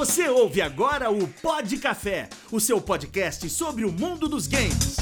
Você 0.00 0.30
ouve 0.30 0.62
agora 0.62 1.10
o 1.10 1.28
Pod 1.28 1.76
Café, 1.76 2.30
o 2.50 2.58
seu 2.58 2.80
podcast 2.80 3.46
sobre 3.50 3.84
o 3.84 3.92
mundo 3.92 4.30
dos 4.30 4.46
games. 4.46 4.96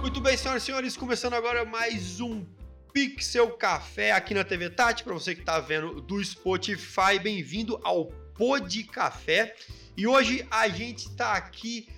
Muito 0.00 0.20
bem, 0.20 0.36
senhoras 0.36 0.64
e 0.64 0.66
senhores, 0.66 0.96
começando 0.96 1.34
agora 1.34 1.64
mais 1.64 2.18
um 2.20 2.44
Pixel 2.92 3.48
Café 3.52 4.10
aqui 4.10 4.34
na 4.34 4.42
TV 4.42 4.68
Tati, 4.70 5.04
para 5.04 5.14
você 5.14 5.36
que 5.36 5.42
está 5.42 5.60
vendo 5.60 6.00
do 6.00 6.22
Spotify, 6.24 7.20
bem-vindo 7.22 7.80
ao 7.84 8.06
Pod 8.36 8.82
Café. 8.82 9.54
E 9.96 10.08
hoje 10.08 10.44
a 10.50 10.68
gente 10.68 11.10
está 11.10 11.34
aqui 11.34 11.88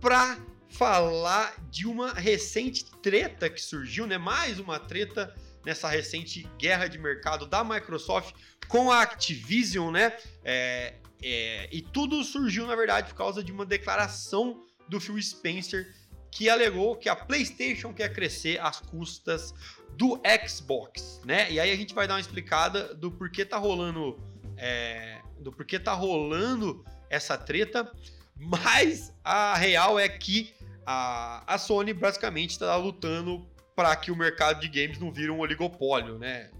para 0.00 0.38
falar 0.70 1.54
de 1.68 1.86
uma 1.86 2.14
recente 2.14 2.86
treta 3.02 3.50
que 3.50 3.60
surgiu, 3.60 4.06
né? 4.06 4.16
Mais 4.16 4.58
uma 4.58 4.80
treta 4.80 5.34
nessa 5.64 5.88
recente 5.88 6.48
guerra 6.58 6.86
de 6.86 6.98
mercado 6.98 7.46
da 7.46 7.64
Microsoft 7.64 8.34
com 8.68 8.90
a 8.90 9.02
Activision, 9.02 9.92
né? 9.92 10.16
É, 10.44 10.94
é, 11.22 11.68
e 11.72 11.80
tudo 11.80 12.22
surgiu, 12.22 12.66
na 12.66 12.76
verdade, 12.76 13.08
por 13.08 13.16
causa 13.16 13.42
de 13.42 13.50
uma 13.50 13.64
declaração 13.64 14.62
do 14.88 15.00
Phil 15.00 15.20
Spencer 15.20 15.94
que 16.30 16.48
alegou 16.48 16.96
que 16.96 17.08
a 17.08 17.14
PlayStation 17.14 17.94
quer 17.94 18.12
crescer 18.12 18.60
às 18.60 18.80
custas 18.80 19.54
do 19.96 20.20
Xbox, 20.46 21.20
né? 21.24 21.50
E 21.50 21.60
aí 21.60 21.70
a 21.70 21.76
gente 21.76 21.94
vai 21.94 22.08
dar 22.08 22.14
uma 22.14 22.20
explicada 22.20 22.92
do 22.94 23.10
porquê 23.10 23.44
tá 23.44 23.56
rolando, 23.56 24.18
é, 24.56 25.20
do 25.38 25.52
porquê 25.52 25.78
tá 25.78 25.92
rolando 25.92 26.84
essa 27.08 27.38
treta, 27.38 27.90
mas 28.36 29.14
a 29.22 29.54
real 29.56 29.98
é 29.98 30.08
que 30.08 30.52
a, 30.84 31.44
a 31.46 31.56
Sony 31.56 31.92
basicamente 31.92 32.50
está 32.50 32.76
lutando 32.76 33.46
para 33.76 33.94
que 33.96 34.10
o 34.10 34.16
mercado 34.16 34.60
de 34.60 34.68
games 34.68 34.98
não 34.98 35.12
vire 35.12 35.30
um 35.30 35.38
oligopólio, 35.38 36.18
né? 36.18 36.50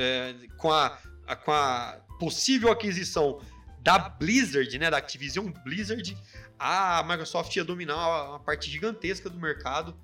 É, 0.00 0.34
com, 0.56 0.72
a, 0.72 0.98
a, 1.26 1.36
com 1.36 1.52
a 1.52 2.00
possível 2.18 2.70
aquisição 2.70 3.40
da 3.80 3.98
Blizzard, 3.98 4.78
né, 4.78 4.90
da 4.90 4.98
Activision 4.98 5.50
Blizzard, 5.64 6.16
a 6.58 7.02
Microsoft 7.02 7.54
ia 7.56 7.64
dominar 7.64 8.28
uma 8.28 8.40
parte 8.40 8.70
gigantesca 8.70 9.30
do 9.30 9.38
mercado 9.38 9.96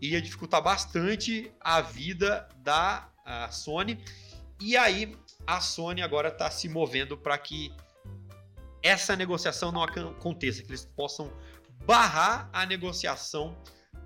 e 0.00 0.10
ia 0.10 0.20
dificultar 0.20 0.62
bastante 0.62 1.50
a 1.60 1.80
vida 1.80 2.48
da 2.58 3.08
a 3.24 3.50
Sony. 3.50 4.02
E 4.60 4.76
aí 4.76 5.16
a 5.46 5.60
Sony 5.60 6.02
agora 6.02 6.28
está 6.28 6.50
se 6.50 6.68
movendo 6.68 7.16
para 7.16 7.38
que 7.38 7.72
essa 8.82 9.14
negociação 9.16 9.70
não 9.70 9.82
aconteça, 9.82 10.62
que 10.62 10.70
eles 10.70 10.84
possam 10.84 11.32
barrar 11.86 12.50
a 12.52 12.66
negociação 12.66 13.56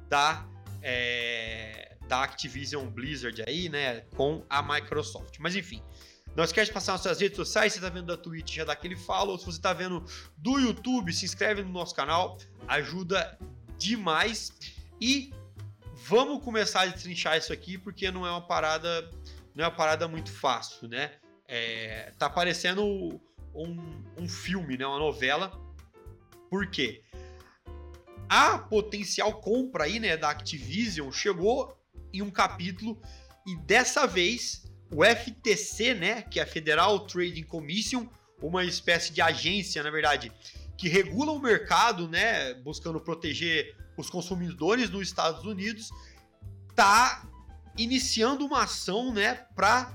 da 0.08 0.46
é, 0.82 1.95
da 2.08 2.22
Activision 2.22 2.86
Blizzard 2.86 3.42
aí, 3.46 3.68
né, 3.68 4.00
com 4.16 4.44
a 4.48 4.62
Microsoft. 4.62 5.38
Mas 5.38 5.56
enfim, 5.56 5.82
não 6.34 6.44
esquece 6.44 6.66
de 6.66 6.74
passar 6.74 6.92
nas 6.92 7.02
suas 7.02 7.20
redes 7.20 7.36
sociais, 7.36 7.72
se 7.72 7.78
você 7.78 7.84
tá 7.84 7.90
vendo 7.90 8.06
da 8.06 8.16
Twitch, 8.16 8.56
já 8.56 8.64
dá 8.64 8.72
aquele 8.72 8.96
follow, 8.96 9.38
se 9.38 9.46
você 9.46 9.60
tá 9.60 9.72
vendo 9.72 10.04
do 10.36 10.58
YouTube, 10.58 11.12
se 11.12 11.24
inscreve 11.24 11.62
no 11.62 11.70
nosso 11.70 11.94
canal, 11.94 12.38
ajuda 12.68 13.38
demais. 13.78 14.52
E 15.00 15.32
vamos 15.94 16.42
começar 16.44 16.82
a 16.82 16.86
destrinchar 16.86 17.36
isso 17.36 17.52
aqui, 17.52 17.78
porque 17.78 18.10
não 18.10 18.26
é 18.26 18.30
uma 18.30 18.46
parada, 18.46 19.10
não 19.54 19.64
é 19.64 19.68
uma 19.68 19.74
parada 19.74 20.06
muito 20.06 20.30
fácil, 20.30 20.88
né? 20.88 21.12
É, 21.48 22.12
tá 22.18 22.28
parecendo 22.28 22.84
um, 23.54 24.04
um 24.18 24.28
filme, 24.28 24.76
né, 24.76 24.86
uma 24.86 24.98
novela. 24.98 25.52
Por 26.50 26.66
quê? 26.70 27.02
a 28.28 28.58
potencial 28.58 29.40
compra 29.40 29.84
aí, 29.84 29.98
né, 29.98 30.16
da 30.16 30.30
Activision 30.30 31.10
chegou 31.12 31.75
em 32.18 32.22
um 32.22 32.30
capítulo. 32.30 33.00
E 33.46 33.56
dessa 33.56 34.06
vez 34.06 34.64
o 34.90 35.04
FTC, 35.04 35.94
né, 35.94 36.22
que 36.22 36.38
é 36.38 36.42
a 36.42 36.46
Federal 36.46 37.06
Trading 37.06 37.42
Commission, 37.42 38.08
uma 38.40 38.64
espécie 38.64 39.12
de 39.12 39.20
agência, 39.20 39.82
na 39.82 39.90
verdade, 39.90 40.30
que 40.76 40.88
regula 40.88 41.32
o 41.32 41.40
mercado, 41.40 42.08
né, 42.08 42.54
buscando 42.54 43.00
proteger 43.00 43.76
os 43.96 44.10
consumidores 44.10 44.90
nos 44.90 45.08
Estados 45.08 45.44
Unidos, 45.44 45.90
tá 46.74 47.26
iniciando 47.76 48.44
uma 48.44 48.64
ação, 48.64 49.12
né, 49.12 49.46
para 49.54 49.92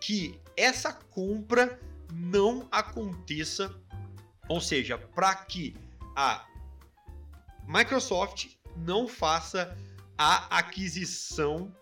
que 0.00 0.40
essa 0.56 0.92
compra 0.92 1.80
não 2.12 2.68
aconteça, 2.70 3.74
ou 4.48 4.60
seja, 4.60 4.98
para 4.98 5.34
que 5.34 5.76
a 6.14 6.46
Microsoft 7.66 8.48
não 8.76 9.08
faça 9.08 9.76
a 10.16 10.58
aquisição 10.58 11.74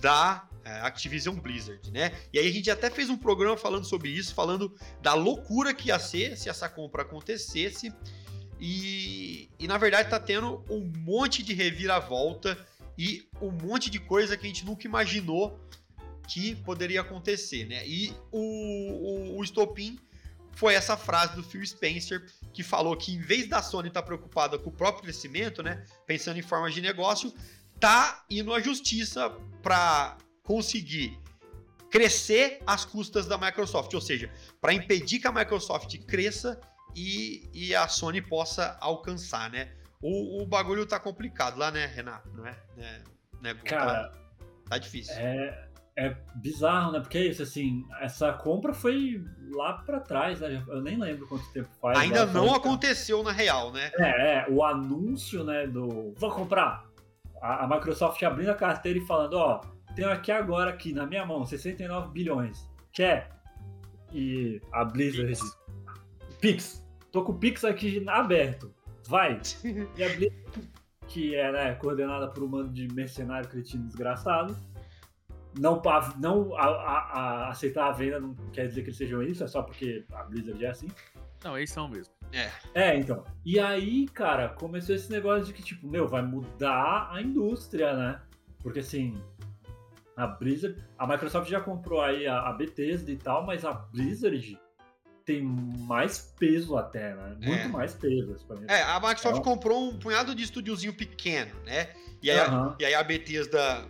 da 0.00 0.48
é, 0.64 0.80
Activision 0.80 1.36
Blizzard, 1.36 1.90
né? 1.90 2.12
E 2.32 2.38
aí 2.38 2.48
a 2.48 2.52
gente 2.52 2.70
até 2.70 2.90
fez 2.90 3.08
um 3.08 3.16
programa 3.16 3.56
falando 3.56 3.84
sobre 3.84 4.10
isso, 4.10 4.34
falando 4.34 4.74
da 5.00 5.14
loucura 5.14 5.72
que 5.72 5.88
ia 5.88 5.98
ser 5.98 6.36
se 6.36 6.48
essa 6.48 6.68
compra 6.68 7.02
acontecesse. 7.02 7.92
E, 8.60 9.48
e 9.58 9.66
na 9.66 9.78
verdade 9.78 10.10
tá 10.10 10.18
tendo 10.18 10.64
um 10.68 10.92
monte 10.98 11.42
de 11.42 11.54
reviravolta 11.54 12.58
e 12.96 13.28
um 13.40 13.50
monte 13.50 13.88
de 13.88 14.00
coisa 14.00 14.36
que 14.36 14.44
a 14.44 14.48
gente 14.48 14.66
nunca 14.66 14.86
imaginou 14.86 15.58
que 16.26 16.56
poderia 16.56 17.00
acontecer, 17.00 17.64
né? 17.64 17.86
E 17.86 18.14
o, 18.30 18.38
o, 18.38 19.38
o 19.38 19.44
estopim 19.44 19.98
foi 20.58 20.74
essa 20.74 20.96
frase 20.96 21.36
do 21.36 21.42
Phil 21.42 21.64
Spencer, 21.64 22.26
que 22.52 22.64
falou 22.64 22.96
que 22.96 23.14
em 23.14 23.20
vez 23.20 23.48
da 23.48 23.62
Sony 23.62 23.88
estar 23.88 24.02
tá 24.02 24.06
preocupada 24.06 24.58
com 24.58 24.70
o 24.70 24.72
próprio 24.72 25.04
crescimento, 25.04 25.62
né, 25.62 25.84
pensando 26.04 26.36
em 26.36 26.42
formas 26.42 26.74
de 26.74 26.80
negócio, 26.80 27.32
tá 27.80 28.24
indo 28.30 28.52
à 28.52 28.60
justiça 28.60 29.30
para 29.62 30.16
conseguir 30.42 31.18
crescer 31.90 32.60
às 32.66 32.84
custas 32.84 33.26
da 33.26 33.38
Microsoft, 33.38 33.92
ou 33.94 34.00
seja, 34.00 34.30
para 34.60 34.72
impedir 34.72 35.20
que 35.20 35.26
a 35.26 35.32
Microsoft 35.32 35.96
cresça 36.06 36.60
e, 36.94 37.48
e 37.52 37.74
a 37.74 37.88
Sony 37.88 38.20
possa 38.20 38.76
alcançar, 38.80 39.50
né? 39.50 39.72
O, 40.00 40.42
o 40.42 40.46
bagulho 40.46 40.86
tá 40.86 40.98
complicado 40.98 41.58
lá, 41.58 41.70
né, 41.70 41.86
Renato? 41.86 42.28
Não 42.30 42.46
é? 42.46 42.56
é 42.78 43.00
né, 43.40 43.54
Cara, 43.64 44.08
tá, 44.08 44.18
tá 44.70 44.78
difícil. 44.78 45.14
É, 45.16 45.68
é 45.96 46.16
bizarro, 46.36 46.92
né? 46.92 47.00
Porque 47.00 47.18
é 47.18 47.26
isso, 47.26 47.42
assim, 47.42 47.84
essa 48.00 48.32
compra 48.32 48.72
foi 48.72 49.24
lá 49.50 49.74
para 49.74 49.98
trás, 49.98 50.40
né? 50.40 50.62
Eu 50.68 50.80
nem 50.80 50.96
lembro 50.96 51.26
quanto 51.26 51.50
tempo 51.52 51.68
faz. 51.80 51.98
Ainda 51.98 52.26
não 52.26 52.54
aconteceu 52.54 53.22
na 53.22 53.32
real, 53.32 53.72
né? 53.72 53.90
É, 53.96 54.34
é, 54.34 54.46
o 54.48 54.62
anúncio, 54.62 55.42
né, 55.42 55.66
do 55.66 56.14
vou 56.16 56.30
comprar. 56.30 56.87
A, 57.40 57.64
a, 57.64 57.68
Microsoft 57.68 58.22
abrindo 58.22 58.50
a 58.50 58.54
carteira 58.54 58.98
e 58.98 59.06
falando, 59.06 59.34
ó, 59.34 59.60
tenho 59.94 60.10
aqui 60.10 60.30
agora, 60.30 60.70
aqui 60.70 60.92
na 60.92 61.06
minha 61.06 61.24
mão, 61.24 61.44
69 61.44 62.10
bilhões. 62.10 62.68
Quer? 62.92 63.30
E 64.12 64.60
a 64.72 64.84
Blizzard 64.84 65.26
Pix. 65.26 65.58
Pix. 66.40 66.86
Tô 67.10 67.22
com 67.22 67.32
o 67.32 67.38
Pix 67.38 67.64
aqui 67.64 68.04
aberto. 68.08 68.74
Vai. 69.06 69.40
E 69.96 70.02
a 70.02 70.08
Blizzard, 70.08 70.70
que 71.06 71.34
é 71.34 71.52
né, 71.52 71.74
coordenada 71.74 72.28
por 72.28 72.42
um 72.42 72.48
mando 72.48 72.72
de 72.72 72.86
mercenário 72.92 73.48
cretino 73.48 73.84
desgraçado, 73.84 74.56
não, 75.58 75.82
não 76.18 76.56
a, 76.56 76.66
a, 76.66 76.98
a 77.12 77.48
aceitar 77.48 77.88
a 77.88 77.92
venda 77.92 78.20
não 78.20 78.34
quer 78.52 78.66
dizer 78.68 78.82
que 78.82 78.88
eles 78.88 78.96
sejam 78.96 79.22
isso, 79.22 79.42
é 79.42 79.46
só 79.46 79.62
porque 79.62 80.04
a 80.12 80.22
Blizzard 80.24 80.64
é 80.64 80.68
assim. 80.68 80.88
Não, 81.42 81.56
eles 81.56 81.70
são 81.70 81.88
mesmo. 81.88 82.17
É. 82.32 82.50
É, 82.74 82.96
então. 82.96 83.24
E 83.44 83.58
aí, 83.58 84.06
cara, 84.08 84.48
começou 84.50 84.94
esse 84.94 85.10
negócio 85.10 85.46
de 85.46 85.52
que, 85.52 85.62
tipo, 85.62 85.86
meu, 85.86 86.06
vai 86.06 86.22
mudar 86.22 87.10
a 87.12 87.20
indústria, 87.20 87.94
né? 87.94 88.20
Porque 88.62 88.80
assim, 88.80 89.20
a 90.16 90.26
Blizzard. 90.26 90.76
A 90.98 91.06
Microsoft 91.06 91.48
já 91.48 91.60
comprou 91.60 92.00
aí 92.00 92.26
a, 92.26 92.40
a 92.40 92.52
Bethesda 92.52 93.10
e 93.10 93.16
tal, 93.16 93.46
mas 93.46 93.64
a 93.64 93.72
Blizzard 93.72 94.58
tem 95.24 95.42
mais 95.42 96.34
peso 96.38 96.76
até, 96.76 97.14
né? 97.14 97.36
Muito 97.40 97.50
é. 97.50 97.68
mais 97.68 97.94
peso. 97.94 98.34
É, 98.66 98.82
a 98.82 98.98
Microsoft 98.98 99.40
é. 99.40 99.44
comprou 99.44 99.90
um 99.90 99.98
punhado 99.98 100.34
de 100.34 100.42
estúdiozinho 100.42 100.92
pequeno, 100.92 101.54
né? 101.64 101.90
E 102.22 102.30
aí, 102.30 102.48
uhum. 102.48 102.70
a, 102.70 102.76
e 102.80 102.84
aí 102.84 102.94
a 102.94 103.02
Bethesda 103.02 103.86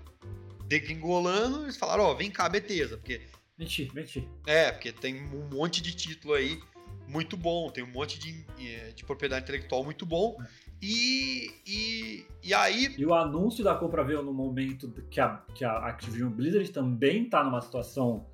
degringolando, 0.66 1.62
eles 1.62 1.76
falaram, 1.76 2.04
ó, 2.04 2.12
oh, 2.12 2.16
vem 2.16 2.30
cá, 2.30 2.48
Bethesda, 2.48 2.98
porque... 2.98 3.22
Mentir, 3.56 3.90
mentir. 3.94 4.28
É, 4.46 4.70
porque 4.70 4.92
tem 4.92 5.24
um 5.32 5.48
monte 5.48 5.80
de 5.80 5.94
título 5.94 6.34
aí 6.34 6.60
muito 7.08 7.36
bom, 7.36 7.70
tem 7.70 7.82
um 7.82 7.90
monte 7.90 8.18
de, 8.18 8.44
eh, 8.60 8.92
de 8.94 9.04
propriedade 9.04 9.44
intelectual 9.44 9.82
muito 9.82 10.04
bom, 10.04 10.36
e, 10.80 11.50
e, 11.66 12.26
e 12.42 12.54
aí... 12.54 12.94
E 12.96 13.04
o 13.04 13.14
anúncio 13.14 13.64
da 13.64 13.74
compra 13.74 14.04
veio 14.04 14.22
no 14.22 14.32
momento 14.32 14.90
que 15.10 15.20
a, 15.20 15.42
que 15.54 15.64
a 15.64 15.78
Activision 15.86 16.30
Blizzard 16.30 16.70
também 16.70 17.28
tá 17.28 17.42
numa 17.42 17.60
situação 17.60 18.26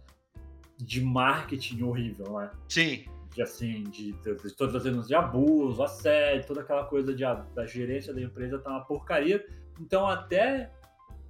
de 0.76 1.00
marketing 1.00 1.82
horrível, 1.82 2.38
né? 2.38 2.50
Sim. 2.68 3.04
De, 3.32 3.42
assim, 3.42 3.84
de, 3.84 4.12
de, 4.12 4.34
de 4.34 4.56
todas 4.56 4.76
as 4.76 4.84
denúncias 4.84 5.08
de 5.08 5.14
abuso, 5.14 5.82
assédio, 5.82 6.46
toda 6.46 6.60
aquela 6.60 6.84
coisa 6.84 7.14
de, 7.14 7.24
da 7.54 7.66
gerência 7.66 8.12
da 8.12 8.20
empresa 8.20 8.58
tá 8.58 8.70
uma 8.70 8.84
porcaria. 8.84 9.44
Então 9.80 10.06
até 10.06 10.70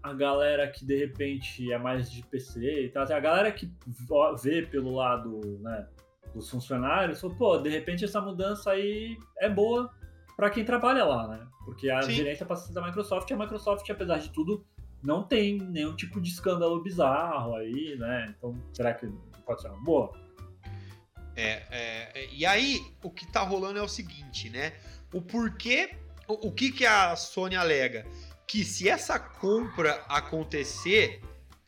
a 0.02 0.12
galera 0.12 0.69
que 0.69 0.85
de 0.85 0.99
repente 0.99 1.73
é 1.73 1.79
mais 1.79 2.11
de 2.11 2.23
PC 2.23 2.85
e 2.85 2.88
tal, 2.90 3.05
assim, 3.05 3.14
a 3.14 3.20
galera 3.20 3.50
que 3.50 3.73
vê 4.43 4.61
pelo 4.62 4.94
lado 4.94 5.40
né, 5.62 5.87
dos 6.35 6.51
funcionários, 6.51 7.21
falou, 7.21 7.37
pô, 7.37 7.59
de 7.59 7.71
repente 7.71 8.05
essa 8.05 8.21
mudança 8.21 8.73
aí 8.73 9.17
é 9.39 9.49
boa 9.49 9.91
para 10.37 10.51
quem 10.51 10.65
trabalha 10.65 11.05
lá, 11.05 11.29
né? 11.29 11.47
Porque 11.65 11.89
a 11.89 12.03
Sim. 12.03 12.13
gerência 12.13 12.45
passa 12.45 12.73
da 12.73 12.83
Microsoft 12.85 13.31
e 13.31 13.35
a 13.35 13.37
Microsoft, 13.37 13.89
apesar 13.89 14.19
de 14.19 14.31
tudo, 14.31 14.67
não 15.03 15.23
tem 15.23 15.59
nenhum 15.59 15.95
tipo 15.95 16.21
de 16.21 16.31
escândalo 16.31 16.83
bizarro 16.83 17.55
aí, 17.55 17.97
né? 17.97 18.35
Então, 18.37 18.59
será 18.73 18.93
que 18.93 19.07
pode 19.45 19.63
ser 19.63 19.69
uma 19.69 19.83
boa. 19.83 20.13
É, 21.37 21.63
é, 21.71 22.29
e 22.33 22.47
aí, 22.47 22.81
o 23.03 23.11
que 23.11 23.27
tá 23.27 23.41
rolando 23.41 23.79
é 23.79 23.83
o 23.83 23.89
seguinte, 23.89 24.51
né? 24.51 24.73
O 25.13 25.21
porquê, 25.21 25.95
o, 26.27 26.49
o 26.49 26.53
que 26.53 26.73
que 26.73 26.87
a 26.87 27.15
Sony 27.17 27.57
alega? 27.57 28.07
Que 28.47 28.65
se 28.65 28.89
essa 28.89 29.19
compra 29.19 30.05
acontecer, 30.09 31.21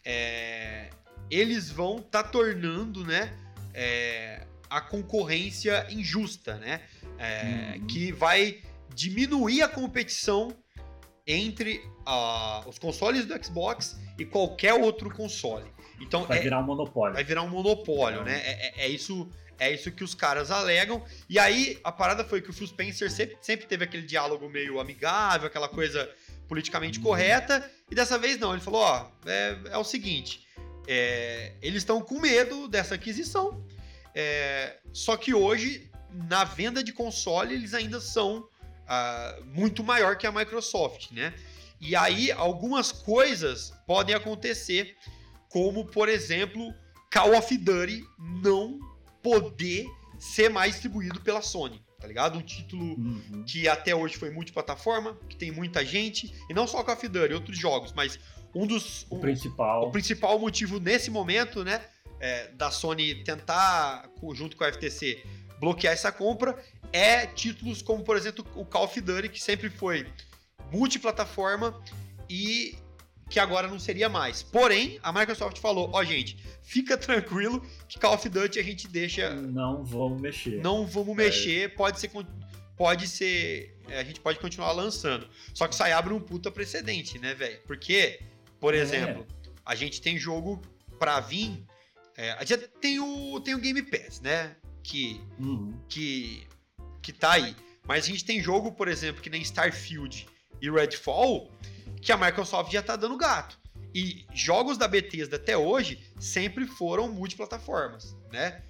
é, 0.05 0.91
eles 1.31 1.71
vão 1.71 2.01
tá 2.01 2.23
tornando, 2.23 3.05
né, 3.05 3.37
é, 3.75 4.47
a 4.71 4.81
concorrência 4.81 5.87
injusta, 5.91 6.55
né? 6.57 6.83
É, 7.19 7.75
Uhum. 7.79 7.87
Que 7.87 8.13
vai 8.13 8.61
diminuir 8.95 9.63
a 9.63 9.69
competição 9.69 10.55
entre 11.27 11.83
ah, 12.07 12.63
os 12.67 12.79
consoles 12.79 13.27
do 13.27 13.45
Xbox 13.45 13.97
e 14.19 14.25
qualquer 14.25 14.75
outro 14.75 15.11
console. 15.11 15.65
Então, 16.01 16.25
Vai 16.25 16.39
é, 16.39 16.43
virar 16.43 16.61
um 16.61 16.63
monopólio. 16.65 17.15
vai 17.15 17.25
virar 17.25 17.43
um 17.43 17.49
monopólio, 17.49 18.23
né? 18.23 18.39
É, 18.45 18.67
é- 18.83 18.85
é 18.85 18.89
isso, 18.89 19.29
é 19.59 19.73
isso 19.73 19.91
que 19.91 20.05
os 20.05 20.15
caras 20.15 20.51
alegam. 20.51 21.03
E 21.29 21.39
aí, 21.39 21.79
a 21.83 21.91
parada 21.91 22.23
foi 22.25 22.41
que 22.41 22.51
o 22.51 22.53
Phil 22.53 22.67
Spencer 22.67 23.11
sempre, 23.11 23.37
sempre 23.41 23.67
teve 23.67 23.83
aquele 23.85 24.07
diálogo 24.07 24.49
meio 24.49 24.79
amigável, 24.79 25.47
aquela 25.49 25.69
coisa 25.69 26.09
politicamente 26.47 26.99
Uhum. 26.99 27.05
correta. 27.07 27.69
E 27.91 27.95
dessa 27.95 28.17
vez 28.19 28.39
não, 28.39 28.53
ele 28.53 28.63
falou: 28.63 28.83
ó, 28.83 29.09
é, 29.27 29.57
é 29.71 29.79
o 29.79 29.85
seguinte, 29.85 30.47
é, 30.87 31.55
eles 31.61 31.79
estão 31.79 32.01
com 32.01 32.21
medo 32.21 32.69
dessa 32.69 32.95
aquisição. 32.95 33.65
É, 34.19 34.79
só 34.95 35.15
que 35.17 35.35
hoje, 35.35 35.91
na 36.11 36.43
venda 36.43 36.83
de 36.83 36.91
console, 36.93 37.55
eles 37.55 37.75
ainda 37.75 38.01
são 38.01 38.49
ah, 38.89 39.37
muito 39.45 39.85
maior 39.85 40.17
que 40.17 40.27
a 40.27 40.33
Microsoft, 40.33 41.11
né? 41.13 41.35
E 41.79 41.95
aí, 41.95 42.33
algumas 42.33 42.91
coisas 42.91 43.75
podem 43.87 44.15
acontecer, 44.15 44.97
como, 45.51 45.85
por 45.85 46.09
exemplo, 46.09 46.73
Call 47.13 47.37
of 47.37 47.55
Duty 47.59 48.03
não 48.19 48.79
poder 49.23 49.87
ser 50.19 50.49
mais 50.49 50.73
distribuído 50.73 51.21
pela 51.21 51.43
Sony, 51.43 51.83
tá 52.01 52.07
ligado? 52.09 52.39
Um 52.39 52.43
título 52.43 52.83
Uhum. 52.99 53.45
que 53.47 53.69
até 53.69 53.95
hoje 53.95 54.17
foi 54.17 54.31
multiplataforma, 54.31 55.19
que 55.29 55.37
tem 55.37 55.51
muita 55.53 55.85
gente, 55.85 56.35
e 56.49 56.55
não 56.55 56.67
só 56.67 56.83
Call 56.83 56.95
of 56.95 57.07
Duty, 57.07 57.35
outros 57.35 57.59
jogos, 57.59 57.93
mas 57.93 58.19
um 58.55 58.67
dos... 58.67 59.07
O 59.11 59.17
um- 59.17 59.21
principal. 59.21 59.89
o 59.89 59.91
principal 59.91 60.39
motivo 60.39 60.81
nesse 60.81 61.11
momento, 61.11 61.63
né, 61.63 61.83
é, 62.21 62.49
da 62.49 62.71
Sony 62.71 63.15
tentar, 63.25 64.11
junto 64.35 64.57
com 64.57 64.65
a 64.65 64.73
FTC, 64.73 65.23
bloquear 65.61 65.93
essa 65.95 66.11
compra, 66.13 66.57
é 66.93 67.27
títulos 67.27 67.83
como, 67.83 68.03
por 68.05 68.17
exemplo, 68.17 68.47
o 68.55 68.65
Call 68.65 68.85
of 68.85 69.01
Duty, 69.01 69.29
que 69.29 69.43
sempre 69.43 69.69
foi 69.71 70.07
multiplataforma 70.73 71.81
e 72.29 72.77
que 73.29 73.41
agora 73.41 73.67
não 73.67 73.79
seria 73.79 74.09
mais. 74.09 74.43
Porém, 74.43 75.01
a 75.03 75.13
Microsoft 75.13 75.59
falou, 75.59 75.91
ó 75.93 76.05
gente, 76.05 76.37
fica 76.63 76.97
tranquilo 76.97 77.61
que 77.89 77.99
Call 77.99 78.15
of 78.15 78.29
Duty 78.29 78.59
a 78.59 78.63
gente 78.63 78.87
deixa, 78.87 79.35
Não 79.35 79.83
vamos 79.85 80.21
mexer. 80.21 80.61
não 80.63 80.87
vamos 80.87 81.17
mexer, 81.17 81.75
pode 81.75 81.99
ser, 81.99 82.11
pode 82.77 83.09
ser, 83.09 83.77
é, 83.89 83.99
a 83.99 84.05
gente 84.05 84.21
pode 84.21 84.39
continuar 84.39 84.71
lançando. 84.73 85.29
Só 85.53 85.67
que 85.67 85.75
isso 85.75 85.83
aí 85.83 85.93
abre 85.93 86.13
um 86.15 86.21
puta 86.21 86.51
precedente, 86.53 87.19
né, 87.19 87.35
velho? 87.35 87.59
Porque, 87.67 88.21
por 88.61 88.75
É. 88.75 88.79
exemplo, 88.79 89.27
a 89.65 89.75
gente 89.75 90.01
tem 90.01 90.17
jogo 90.17 90.63
pra 90.99 91.19
vir, 91.19 91.65
é, 92.17 92.45
tem 92.81 92.99
o, 93.01 93.41
tem 93.41 93.55
o 93.55 93.59
Game 93.59 93.83
Pass, 93.83 94.21
né? 94.21 94.57
Que, 94.83 95.21
Uhum. 95.39 95.75
que, 95.89 96.47
que 97.03 97.13
tá 97.13 97.33
aí. 97.33 97.55
Mas 97.87 98.05
a 98.05 98.09
gente 98.09 98.25
tem 98.25 98.41
jogo, 98.43 98.73
por 98.73 98.89
exemplo, 98.89 99.23
que 99.23 99.31
nem 99.31 99.43
Starfield 99.43 100.27
e 100.61 100.71
Redfall, 100.71 101.51
que 102.01 102.11
a 102.13 102.17
Microsoft 102.17 102.73
já 102.73 102.83
tá 102.83 102.97
dando 102.97 103.17
gato. 103.17 103.59
E 103.95 104.25
jogos 104.35 104.77
da 104.77 104.87
Bethesda 104.89 105.37
até 105.37 105.57
hoje 105.57 106.01
sempre 106.21 106.67
foram 106.67 107.09
multiplataformas, 107.13 108.17
né? 108.33 108.63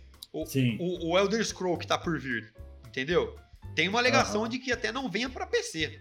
Sim. 0.47 0.77
o, 0.79 1.13
o 1.13 1.19
Elder 1.19 1.43
Scroll 1.45 1.79
que 1.79 1.87
tá 1.87 1.97
por 1.97 2.19
vir, 2.21 2.53
entendeu? 2.87 3.35
Tem 3.75 3.89
uma 3.89 3.99
alegação 3.99 4.43
Aham. 4.43 4.51
de 4.51 4.59
que 4.59 4.71
até 4.71 4.93
não 4.93 5.11
venha 5.11 5.31
pra 5.31 5.47
PC, 5.47 5.99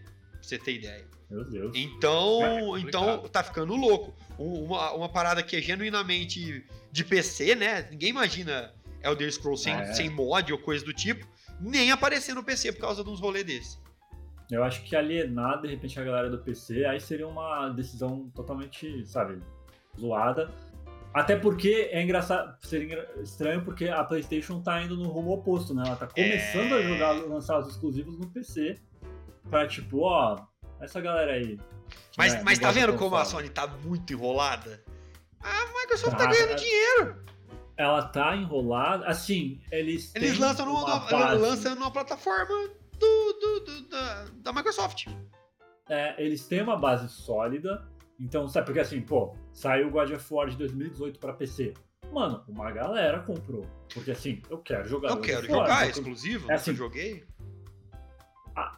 pra 0.47 0.57
você 0.57 0.63
ter 0.63 0.75
ideia. 0.75 1.07
Meu 1.29 1.43
Deus. 1.43 1.71
Então, 1.75 2.45
É, 2.75 2.79
então 2.79 3.27
tá 3.29 3.43
ficando 3.43 3.75
louco. 3.75 4.13
Um- 4.37 4.65
Uma, 4.65 4.91
uma 4.93 5.09
parada 5.09 5.41
que 5.41 5.55
é 5.55 5.61
genuinamente 5.61 6.63
de 6.91 7.03
PC, 7.03 7.55
né? 7.55 7.87
Ninguém 7.89 8.09
imagina 8.09 8.73
Elder 9.03 9.31
Scroll 9.31 9.57
sem, 9.57 9.73
É. 9.73 9.93
sem 9.93 10.09
mod 10.09 10.51
ou 10.53 10.59
coisa 10.59 10.83
do 10.85 10.93
tipo, 10.93 11.25
nem 11.59 11.91
aparecer 11.91 12.33
no 12.35 12.43
PC 12.43 12.71
por 12.73 12.81
causa 12.81 13.03
de 13.03 13.09
uns 13.09 13.19
rolês 13.19 13.45
desse. 13.45 13.77
Eu 14.51 14.63
acho 14.63 14.83
que 14.83 14.95
alienar, 14.95 15.61
de 15.61 15.67
repente, 15.69 15.99
a 15.99 16.03
galera 16.03 16.29
do 16.29 16.37
PC, 16.37 16.85
aí 16.85 16.99
seria 16.99 17.27
uma 17.27 17.69
decisão 17.69 18.29
totalmente, 18.35 19.03
sabe, 19.07 19.41
zoada. 19.99 20.51
Até 21.13 21.35
porque 21.35 21.89
é 21.91 22.03
engraçado, 22.03 22.55
seria 22.61 23.09
estranho 23.23 23.63
porque 23.63 23.87
a 23.87 24.03
PlayStation 24.03 24.61
tá 24.61 24.81
indo 24.83 24.95
no 24.97 25.07
rumo 25.09 25.31
oposto, 25.31 25.73
né? 25.73 25.83
Ela 25.87 25.95
tá 25.95 26.07
começando 26.07 26.73
É. 26.73 26.79
a 26.79 26.81
jogar, 26.83 27.11
lançar 27.13 27.57
os 27.59 27.69
exclusivos 27.69 28.19
no 28.19 28.27
PC. 28.27 28.77
Pra 29.49 29.67
tipo, 29.67 30.01
ó, 30.01 30.39
essa 30.81 30.99
galera 31.01 31.33
aí. 31.33 31.59
Mas, 32.17 32.33
né, 32.33 32.41
mas 32.43 32.59
tá 32.59 32.71
vendo 32.71 32.95
como 32.95 33.15
a. 33.15 33.25
Sony 33.25 33.49
tá 33.49 33.67
muito 33.67 34.11
enrolada? 34.13 34.83
A 35.41 35.65
Microsoft 35.81 36.17
tá 36.17 36.25
Tá, 36.25 36.31
ganhando 36.31 36.51
é. 36.51 36.55
dinheiro. 36.55 37.25
Ela 37.77 38.03
tá 38.07 38.35
enrolada. 38.35 39.05
Assim, 39.05 39.61
eles. 39.71 40.13
Eles 40.15 40.37
lançam 40.39 40.65
numa, 40.65 40.79
uma 40.83 40.95
numa- 40.95 41.09
base- 41.11 41.41
lançam 41.41 41.75
numa 41.75 41.91
plataforma 41.91 42.69
do, 42.97 43.33
do- 43.33 43.59
do- 43.65 43.89
da, 43.89 44.25
da 44.35 44.53
Microsoft. 44.53 45.07
É, 45.87 46.15
eles 46.23 46.47
têm 46.47 46.61
uma 46.61 46.77
base 46.77 47.07
sólida. 47.09 47.87
Então, 48.19 48.47
sabe, 48.47 48.65
porque 48.67 48.79
assim, 48.79 49.01
pô, 49.01 49.35
saiu 49.51 49.87
o 49.89 49.91
God 49.91 50.09
of 50.11 50.33
War 50.33 50.49
de 50.49 50.55
2018 50.57 51.19
pra 51.19 51.33
PC. 51.33 51.73
Mano, 52.13 52.43
uma 52.47 52.71
galera 52.71 53.19
comprou. 53.19 53.65
Porque 53.93 54.11
assim, 54.11 54.41
eu 54.49 54.59
quero 54.59 54.87
jogar. 54.87 55.09
Eu 55.09 55.19
quero 55.19 55.45
jogar, 55.45 55.85
é 55.85 55.89
exclusivo, 55.89 56.49
É 56.49 56.55
assim, 56.55 56.73
joguei. 56.73 57.25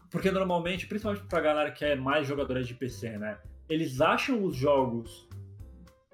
Porque 0.10 0.32
normalmente, 0.32 0.88
principalmente 0.88 1.26
pra 1.26 1.42
galera 1.42 1.72
que 1.72 1.84
é 1.84 1.96
mais 1.96 2.28
jogadora 2.28 2.64
de 2.64 2.74
PC, 2.74 3.18
né? 3.18 3.38
Eles 3.70 4.00
acham 4.00 4.44
os 4.44 4.56
jogos 4.56 5.28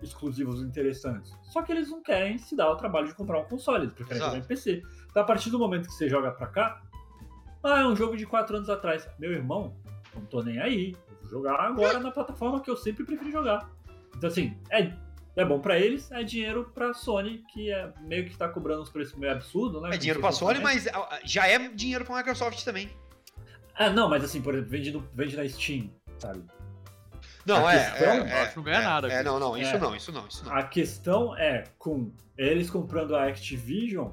exclusivos 0.02 0.62
interessantes. 0.62 1.34
Só 1.44 1.62
que 1.62 1.72
eles 1.72 1.90
não 1.90 2.02
querem 2.02 2.38
se 2.38 2.56
dar 2.56 2.70
o 2.72 2.76
trabalho 2.76 3.08
de 3.08 3.16
comprar 3.16 3.40
um 3.40 3.46
console, 3.46 3.84
eles 3.84 3.94
preferem 3.94 4.18
Exato. 4.18 4.32
jogar 4.32 4.44
em 4.44 4.48
PC. 4.48 4.84
Então, 5.10 5.24
a 5.24 5.26
partir 5.26 5.50
do 5.50 5.60
momento 5.60 5.88
que 5.88 5.94
você 5.94 6.10
joga 6.10 6.32
pra 6.32 6.48
cá, 6.48 6.82
ah, 7.64 7.82
é 7.82 7.86
um 7.86 7.96
jogo 7.96 8.18
de 8.18 8.26
4 8.26 8.58
anos 8.58 8.70
atrás. 8.70 9.08
Meu 9.18 9.32
irmão, 9.32 9.78
não 10.14 10.26
tô 10.26 10.42
nem 10.44 10.60
aí. 10.60 10.96
Eu 11.10 11.18
vou 11.22 11.30
jogar 11.30 11.60
agora 11.60 12.00
na 12.00 12.12
plataforma 12.12 12.62
que 12.62 12.70
eu 12.70 12.76
sempre 12.76 13.06
preferi 13.06 13.32
jogar. 13.32 13.70
Então, 14.16 14.28
assim, 14.28 14.58
é, 14.70 14.92
é 15.36 15.46
bom 15.46 15.60
pra 15.60 15.80
eles, 15.80 16.12
é 16.12 16.24
dinheiro 16.24 16.70
pra 16.74 16.94
Sony, 16.94 17.44
que 17.52 17.72
é 17.72 17.92
meio 18.02 18.26
que 18.26 18.38
tá 18.38 18.50
cobrando 18.50 18.82
uns 18.82 18.90
preços 18.90 19.16
meio 19.16 19.32
absurdos, 19.32 19.82
né? 19.82 19.92
É 19.94 19.98
dinheiro 19.98 20.20
pra 20.20 20.32
Sony, 20.32 20.60
mas 20.60 20.88
ah, 20.88 21.20
já 21.24 21.48
é 21.48 21.58
dinheiro 21.70 22.04
pra 22.04 22.18
Microsoft 22.18 22.64
também. 22.64 22.90
Ah, 23.76 23.90
não, 23.90 24.10
mas 24.10 24.24
assim, 24.24 24.42
por 24.42 24.54
exemplo, 24.54 24.70
vende, 24.72 24.92
no, 24.92 25.00
vende 25.14 25.36
na 25.36 25.48
Steam, 25.48 25.90
sabe? 26.18 26.44
Não, 27.46 27.66
A 27.68 27.74
é. 27.74 27.78
questão- 27.92 28.08
é, 28.08 28.18
Eu 28.18 28.38
acho 28.44 28.50
que 28.52 28.58
não 28.58 28.64
ganha 28.64 28.78
é, 28.78 28.84
nada 28.84 29.08
É, 29.12 29.24
não, 29.24 29.40
não, 29.40 29.58
isso 29.58 29.76
É. 29.76 29.80
não, 29.80 29.96
isso 29.96 30.12
não, 30.12 30.28
isso 30.28 30.46
não. 30.46 30.56
A 30.56 30.64
questão 30.64 31.36
é 31.38 31.66
com 31.78 32.12
eles 32.38 32.70
comprando 32.70 33.16
a 33.16 33.26
Activision, 33.28 34.10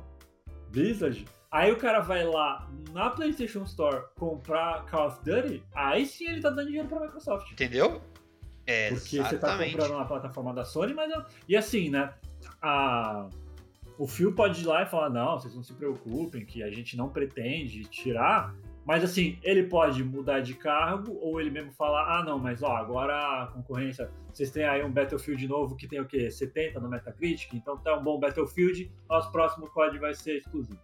Blizzard, 0.71 1.25
aí 1.51 1.71
o 1.71 1.77
cara 1.77 2.01
vai 2.01 2.25
lá 2.25 2.69
na 2.93 3.11
PlayStation 3.11 3.63
Store 3.65 4.05
comprar 4.19 4.85
Call 4.87 5.09
of 5.09 5.19
Duty, 5.25 5.63
aí 5.75 6.07
sim 6.07 6.25
ele 6.29 6.41
tá 6.41 6.51
dando 6.51 6.67
dinheiro 6.67 6.89
pra 6.89 7.01
Microsoft. 7.01 7.53
Entendeu? 7.53 8.01
É, 8.67 8.89
Porque 8.91 9.17
você 9.17 9.23
tá 9.23 9.29
exatamente. 9.35 9.73
comprando 9.77 9.99
na 9.99 10.05
plataforma 10.05 10.53
da 10.55 10.65
Sony, 10.65 10.95
mas. 10.95 11.11
eu- 11.13 11.25
E 11.49 11.57
assim, 11.57 11.91
né? 11.91 12.13
A... 12.63 13.29
O 13.99 14.07
Phil 14.07 14.33
pode 14.35 14.63
ir 14.63 14.67
lá 14.67 14.83
e 14.83 14.87
falar: 14.87 15.11
não, 15.11 15.39
vocês 15.39 15.55
não 15.55 15.63
se 15.63 15.73
preocupem, 15.73 16.45
que 16.45 16.63
a 16.63 16.71
gente 16.71 16.97
não 16.97 17.09
pretende 17.09 17.83
tirar. 17.85 18.55
Mas 18.85 19.05
assim, 19.05 19.39
ele 19.43 19.65
pode 19.65 20.03
mudar 20.03 20.41
de 20.41 20.55
cargo, 20.55 21.17
ou 21.21 21.41
ele 21.41 21.51
mesmo 21.51 21.71
falar: 21.73 22.19
ah, 22.19 22.25
não, 22.25 22.39
mas 22.39 22.63
ó, 22.63 22.75
agora 22.77 23.43
a 23.43 23.47
concorrência. 23.49 24.11
Vocês 24.33 24.51
têm 24.51 24.65
aí 24.65 24.83
um 24.83 24.91
Battlefield 24.91 25.47
novo 25.47 25.77
que 25.77 25.87
tem 25.87 26.01
o 26.01 26.07
quê? 26.07 26.31
70 26.31 26.81
no 26.81 26.89
Metacritic? 26.89 27.53
Então 27.55 27.77
tá 27.77 27.97
um 27.97 28.03
bom 28.03 28.19
Battlefield, 28.19 28.91
nosso 29.09 29.31
próximo 29.31 29.69
COD 29.71 29.99
vai 29.99 30.15
ser 30.15 30.37
exclusivo. 30.39 30.79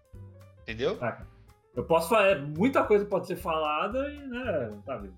Entendeu? 0.63 0.97
Saca? 0.99 1.27
Eu 1.75 1.85
posso 1.85 2.09
falar, 2.09 2.41
muita 2.41 2.83
coisa 2.85 3.05
pode 3.05 3.27
ser 3.27 3.37
falada 3.37 4.09
e, 4.13 4.19
né, 4.27 4.79
sabe? 4.85 5.11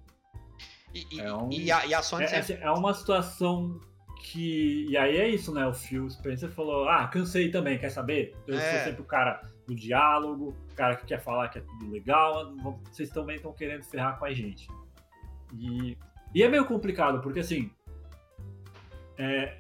E, 0.95 1.17
e- 1.17 1.21
É 1.21 1.33
um- 1.35 1.51
e 1.53 1.71
a, 1.71 1.87
e 1.87 1.95
a 1.95 2.03
Sony 2.03 2.25
É, 2.25 2.27
sempre. 2.27 2.55
assim, 2.55 2.63
é 2.65 2.71
uma 2.71 2.93
situação 2.95 3.79
que. 4.23 4.87
E 4.89 4.97
aí 4.97 5.17
é 5.17 5.29
isso, 5.29 5.53
né? 5.53 5.67
O 5.67 5.73
Phil 5.75 6.09
Spencer 6.11 6.49
falou: 6.51 6.89
Ah, 6.89 7.07
cansei 7.09 7.51
também, 7.51 7.79
quer 7.79 7.91
saber? 7.91 8.35
Eu 8.47 8.57
É. 8.59 8.61
sou 8.61 8.85
sempre 8.85 9.03
o 9.03 9.05
cara 9.05 9.41
do 9.69 9.75
diálogo, 9.75 10.57
o 10.73 10.75
cara 10.75 10.97
que 10.97 11.05
quer 11.05 11.21
falar 11.21 11.49
que 11.49 11.59
é 11.59 11.61
tudo 11.61 11.91
legal, 11.91 12.55
vocês 12.91 13.11
também 13.11 13.37
estão 13.37 13.53
querendo 13.53 13.85
ferrar 13.85 14.19
com 14.19 14.25
a 14.25 14.33
gente. 14.33 14.67
E, 15.53 15.97
e 16.35 16.43
é 16.43 16.49
meio 16.49 16.65
complicado, 16.65 17.21
porque 17.21 17.41
assim. 17.41 17.71
é, 19.19 19.59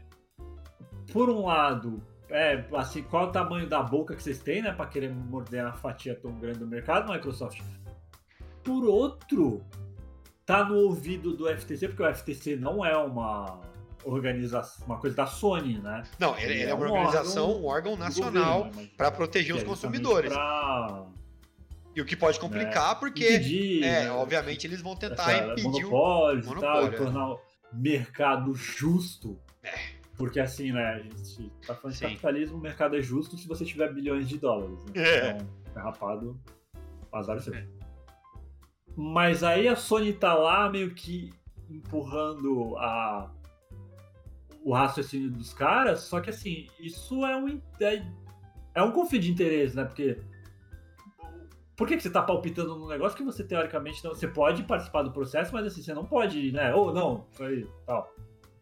por 1.13 1.29
um 1.29 1.45
lado, 1.45 2.03
é, 2.31 2.65
assim, 2.75 3.03
qual 3.03 3.27
é 3.27 3.29
o 3.29 3.33
tamanho 3.33 3.69
da 3.69 3.83
boca 3.83 4.17
que 4.17 4.23
vocês 4.23 4.39
têm, 4.39 4.63
né, 4.63 4.73
pra 4.73 4.87
querer 4.87 5.15
morder 5.15 5.63
uma 5.63 5.75
fatia 5.75 6.15
tão 6.15 6.33
grande 6.33 6.61
do 6.61 6.67
mercado, 6.67 7.13
Microsoft? 7.13 7.61
Por 8.65 8.85
outro, 8.87 9.63
tá 10.47 10.65
no 10.65 10.77
ouvido 10.77 11.37
do 11.37 11.47
FTC, 11.55 11.89
porque 11.89 12.03
o 12.03 12.15
FTC 12.15 12.57
não 12.57 12.85
é 12.85 12.97
uma 12.97 13.61
organização, 14.05 14.87
uma 14.87 14.99
coisa 14.99 15.17
da 15.17 15.27
Sony, 15.27 15.79
né? 15.79 16.03
Não, 16.19 16.37
ele, 16.39 16.53
Ele 16.53 16.63
é 16.63 16.69
é 16.71 16.75
uma 16.75 16.87
um 16.87 16.91
organização, 16.93 17.45
órgão 17.51 17.61
um 17.63 17.67
órgão 17.67 17.97
nacional 17.97 18.71
mas- 18.75 18.87
para 18.89 19.11
proteger 19.11 19.55
os 19.57 19.63
é 19.63 19.65
consumidores. 19.65 20.33
pra 20.33 21.07
E 21.95 22.01
o 22.01 22.05
que 22.05 22.17
pode 22.17 22.39
complicar, 22.39 22.99
porque, 23.01 23.25
impedir, 23.29 23.83
é, 23.85 24.05
né, 24.05 24.11
obviamente, 24.13 24.67
eles 24.67 24.81
vão 24.81 24.95
tentar 24.97 25.31
essa 25.33 25.53
impedir 25.53 25.85
o. 25.85 25.91
monopólios 25.91 26.47
e 26.47 26.49
tal, 26.49 26.57
monopólio, 26.61 26.91
e 26.91 26.95
é. 26.95 26.99
tornar 26.99 27.29
o 27.33 27.41
mercado 27.73 28.55
justo. 28.55 29.39
É. 29.63 29.75
Porque 30.17 30.41
assim, 30.41 30.73
né, 30.73 30.85
a 30.85 30.99
gente 30.99 31.51
tá 31.67 31.75
falando 31.77 31.93
de 31.93 31.99
Sim. 31.99 32.07
capitalismo, 32.09 32.57
o 32.57 32.61
mercado 32.61 32.97
é 32.97 33.01
justo 33.03 33.37
se 33.37 33.47
você 33.47 33.65
tiver 33.65 33.93
bilhões 33.93 34.29
de 34.29 34.37
dólares. 34.39 34.79
Né? 34.87 34.93
É. 34.97 35.31
Então, 35.31 35.47
garrapado, 35.75 36.41
azar 37.13 37.37
é 37.37 37.41
seu. 37.41 37.55
Mas 38.97 39.45
aí 39.45 39.69
a 39.69 39.77
Sony 39.77 40.13
tá 40.13 40.35
lá 40.35 40.69
meio 40.69 40.93
que 40.95 41.33
empurrando 41.71 42.77
a 42.79 43.31
o 44.69 44.73
raciocínio 44.75 45.31
dos 45.31 45.55
caras, 45.55 46.01
só 46.01 46.21
que 46.21 46.31
assim, 46.31 46.67
isso 46.79 47.25
é 47.25 47.37
um 47.37 47.61
é, 47.81 48.03
é 48.75 48.83
um 48.83 48.93
conflito 48.93 49.23
de 49.23 49.31
interesse, 49.33 49.75
né? 49.75 49.85
Porque 49.85 50.19
por 51.77 51.87
que, 51.87 51.97
que 51.97 52.03
você 52.03 52.11
tá 52.11 52.23
palpitando 52.23 52.77
num 52.77 52.89
negócio 52.89 53.17
que 53.17 53.23
você 53.23 53.45
teoricamente 53.45 54.03
não. 54.05 54.15
Você 54.15 54.27
pode 54.27 54.65
participar 54.65 55.03
do 55.03 55.13
processo, 55.13 55.53
mas 55.53 55.65
assim, 55.67 55.81
você 55.83 55.95
não 55.95 56.05
pode, 56.05 56.51
né? 56.53 56.75
Ou 56.75 56.93
não, 56.93 57.27
isso 57.33 57.43
aí, 57.45 57.67
tal. 57.87 58.13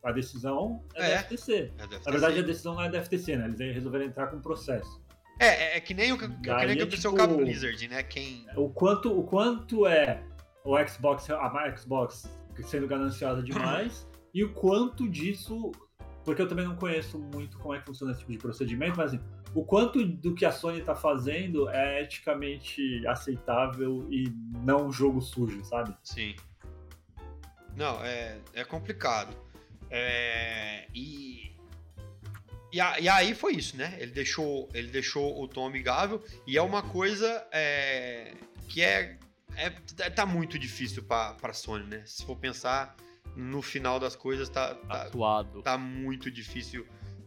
A 0.03 0.13
decisão 0.13 0.85
é, 0.95 1.11
É. 1.11 1.15
da 1.15 1.23
FTC. 1.25 1.73
É, 1.79 1.87
Na 2.05 2.11
verdade, 2.13 2.39
a 2.39 2.43
decisão 2.43 2.75
não 2.75 2.83
é 2.83 2.89
da 2.91 3.03
FTC, 3.03 3.37
né? 3.37 3.47
Eles 3.47 3.59
resolveram 3.75 4.05
entrar 4.05 4.27
com 4.29 4.37
um 4.37 4.41
processo. 4.43 5.03
é, 5.41 5.47
é, 5.47 5.77
é 5.77 5.81
que 5.81 5.93
nem 5.95 6.13
o 6.13 6.19
que, 6.19 6.29
que, 6.29 6.35
Daí 6.47 6.67
nem 6.67 6.75
o 6.75 6.77
que 6.77 6.83
é 6.83 6.83
aconteceu 6.85 7.11
tipo- 7.13 7.27
com 7.27 7.35
a 7.35 7.37
Blizzard, 7.45 7.89
né? 7.89 8.03
Quem. 8.03 8.47
O 8.55 8.69
quanto, 8.69 9.19
o 9.19 9.25
quanto 9.25 9.87
é 9.87 10.23
o 10.65 10.77
Xbox, 10.87 11.29
a 11.31 11.77
Xbox 11.77 12.31
sendo 12.65 12.87
gananciosa 12.87 13.43
demais 13.43 14.07
e 14.33 14.45
o 14.45 14.53
quanto 14.53 15.09
disso, 15.09 15.73
porque 16.27 16.43
eu 16.43 16.49
também 16.49 16.65
não 16.67 16.75
conheço 16.75 17.21
muito 17.21 17.57
como 17.59 17.73
é 17.73 17.79
que 17.79 17.87
funciona 17.87 18.11
esse 18.11 18.19
tipo 18.21 18.33
de 18.33 18.39
procedimento, 18.39 18.97
mas 18.97 19.15
assim, 19.15 19.25
o 19.55 19.65
quanto 19.65 20.05
do 20.05 20.35
que 20.35 20.45
a 20.45 20.51
Sony 20.51 20.83
tá 20.83 20.97
fazendo 20.97 21.71
é 21.71 22.03
eticamente 22.03 23.07
aceitável 23.07 24.05
e 24.11 24.29
não 24.65 24.91
jogo 24.91 25.21
sujo, 25.23 25.65
sabe? 25.65 25.97
Sim. 26.03 26.35
Não, 27.77 28.05
é, 28.05 28.41
é 28.55 28.65
complicado. 28.65 29.37
É, 29.89 30.89
e, 30.93 31.53
e, 32.73 32.81
a- 32.81 32.99
e 32.99 33.09
aí 33.09 33.33
foi 33.33 33.55
isso, 33.55 33.77
né? 33.77 33.97
Ele 34.01 34.11
deixou, 34.11 34.69
ele 34.75 34.89
deixou 34.89 35.41
o 35.41 35.47
tom 35.47 35.65
amigável 35.65 36.25
e 36.45 36.59
é 36.59 36.63
uma 36.63 36.83
coisa 36.83 37.47
é, 37.53 38.35
que 38.69 38.83
é, 38.83 39.17
é 39.57 40.11
tá 40.11 40.27
muito 40.27 40.59
difícil 40.59 41.05
pra 41.05 41.53
Sony, 41.53 41.87
né? 41.87 42.03
Se 42.05 42.25
for 42.27 42.37
pensar 42.37 42.97
no 43.37 43.61
final 43.63 44.01
das 44.01 44.17
coisas, 44.17 44.49
tá, 44.49 44.75
tá, 44.75 45.09
tá 45.63 45.77
muito 45.79 46.31
difícil 46.31 46.87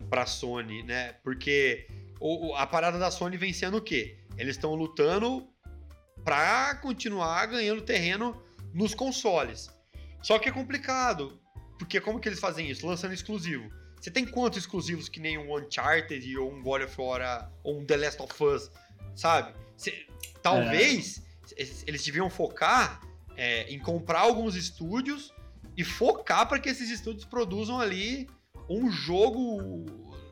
pra 0.09 0.25
Sony, 0.25 0.81
né? 0.83 1.13
Porque 1.23 1.87
o, 2.19 2.53
a 2.55 2.65
parada 2.65 2.97
da 2.97 3.11
Sony 3.11 3.37
vem 3.37 3.53
sendo 3.53 3.77
o 3.77 3.81
quê? 3.81 4.17
Eles 4.37 4.55
estão 4.55 4.73
lutando 4.73 5.47
pra 6.23 6.75
continuar 6.75 7.45
ganhando 7.45 7.81
terreno 7.81 8.41
nos 8.73 8.93
consoles. 8.93 9.69
Só 10.21 10.37
que 10.39 10.49
é 10.49 10.51
complicado, 10.51 11.39
porque 11.77 12.01
como 12.01 12.19
que 12.19 12.27
eles 12.27 12.39
fazem 12.39 12.69
isso? 12.69 12.85
Lançando 12.85 13.13
exclusivo. 13.13 13.69
Você 13.99 14.09
tem 14.09 14.25
quantos 14.25 14.59
exclusivos 14.59 15.09
que 15.09 15.19
nem 15.19 15.37
um 15.37 15.53
Uncharted 15.55 16.37
ou 16.37 16.51
um 16.53 16.61
God 16.61 16.83
of 16.83 16.95
War 17.01 17.51
ou 17.63 17.79
um 17.79 17.85
The 17.85 17.97
Last 17.97 18.21
of 18.21 18.43
Us, 18.43 18.71
sabe? 19.15 19.53
Cê- 19.77 20.07
talvez 20.41 21.21
eles- 21.55 21.83
eles 21.87 22.03
deviam 22.03 22.29
focar 22.29 23.01
é, 23.35 23.63
em 23.73 23.79
comprar 23.79 24.19
alguns 24.19 24.55
estúdios 24.55 25.33
e 25.79 25.83
focar 25.85 26.45
para 26.45 26.59
que 26.59 26.67
esses 26.67 26.89
estúdios 26.91 27.23
produzam 27.23 27.79
ali 27.79 28.29
um 28.69 28.91
jogo 28.91 29.85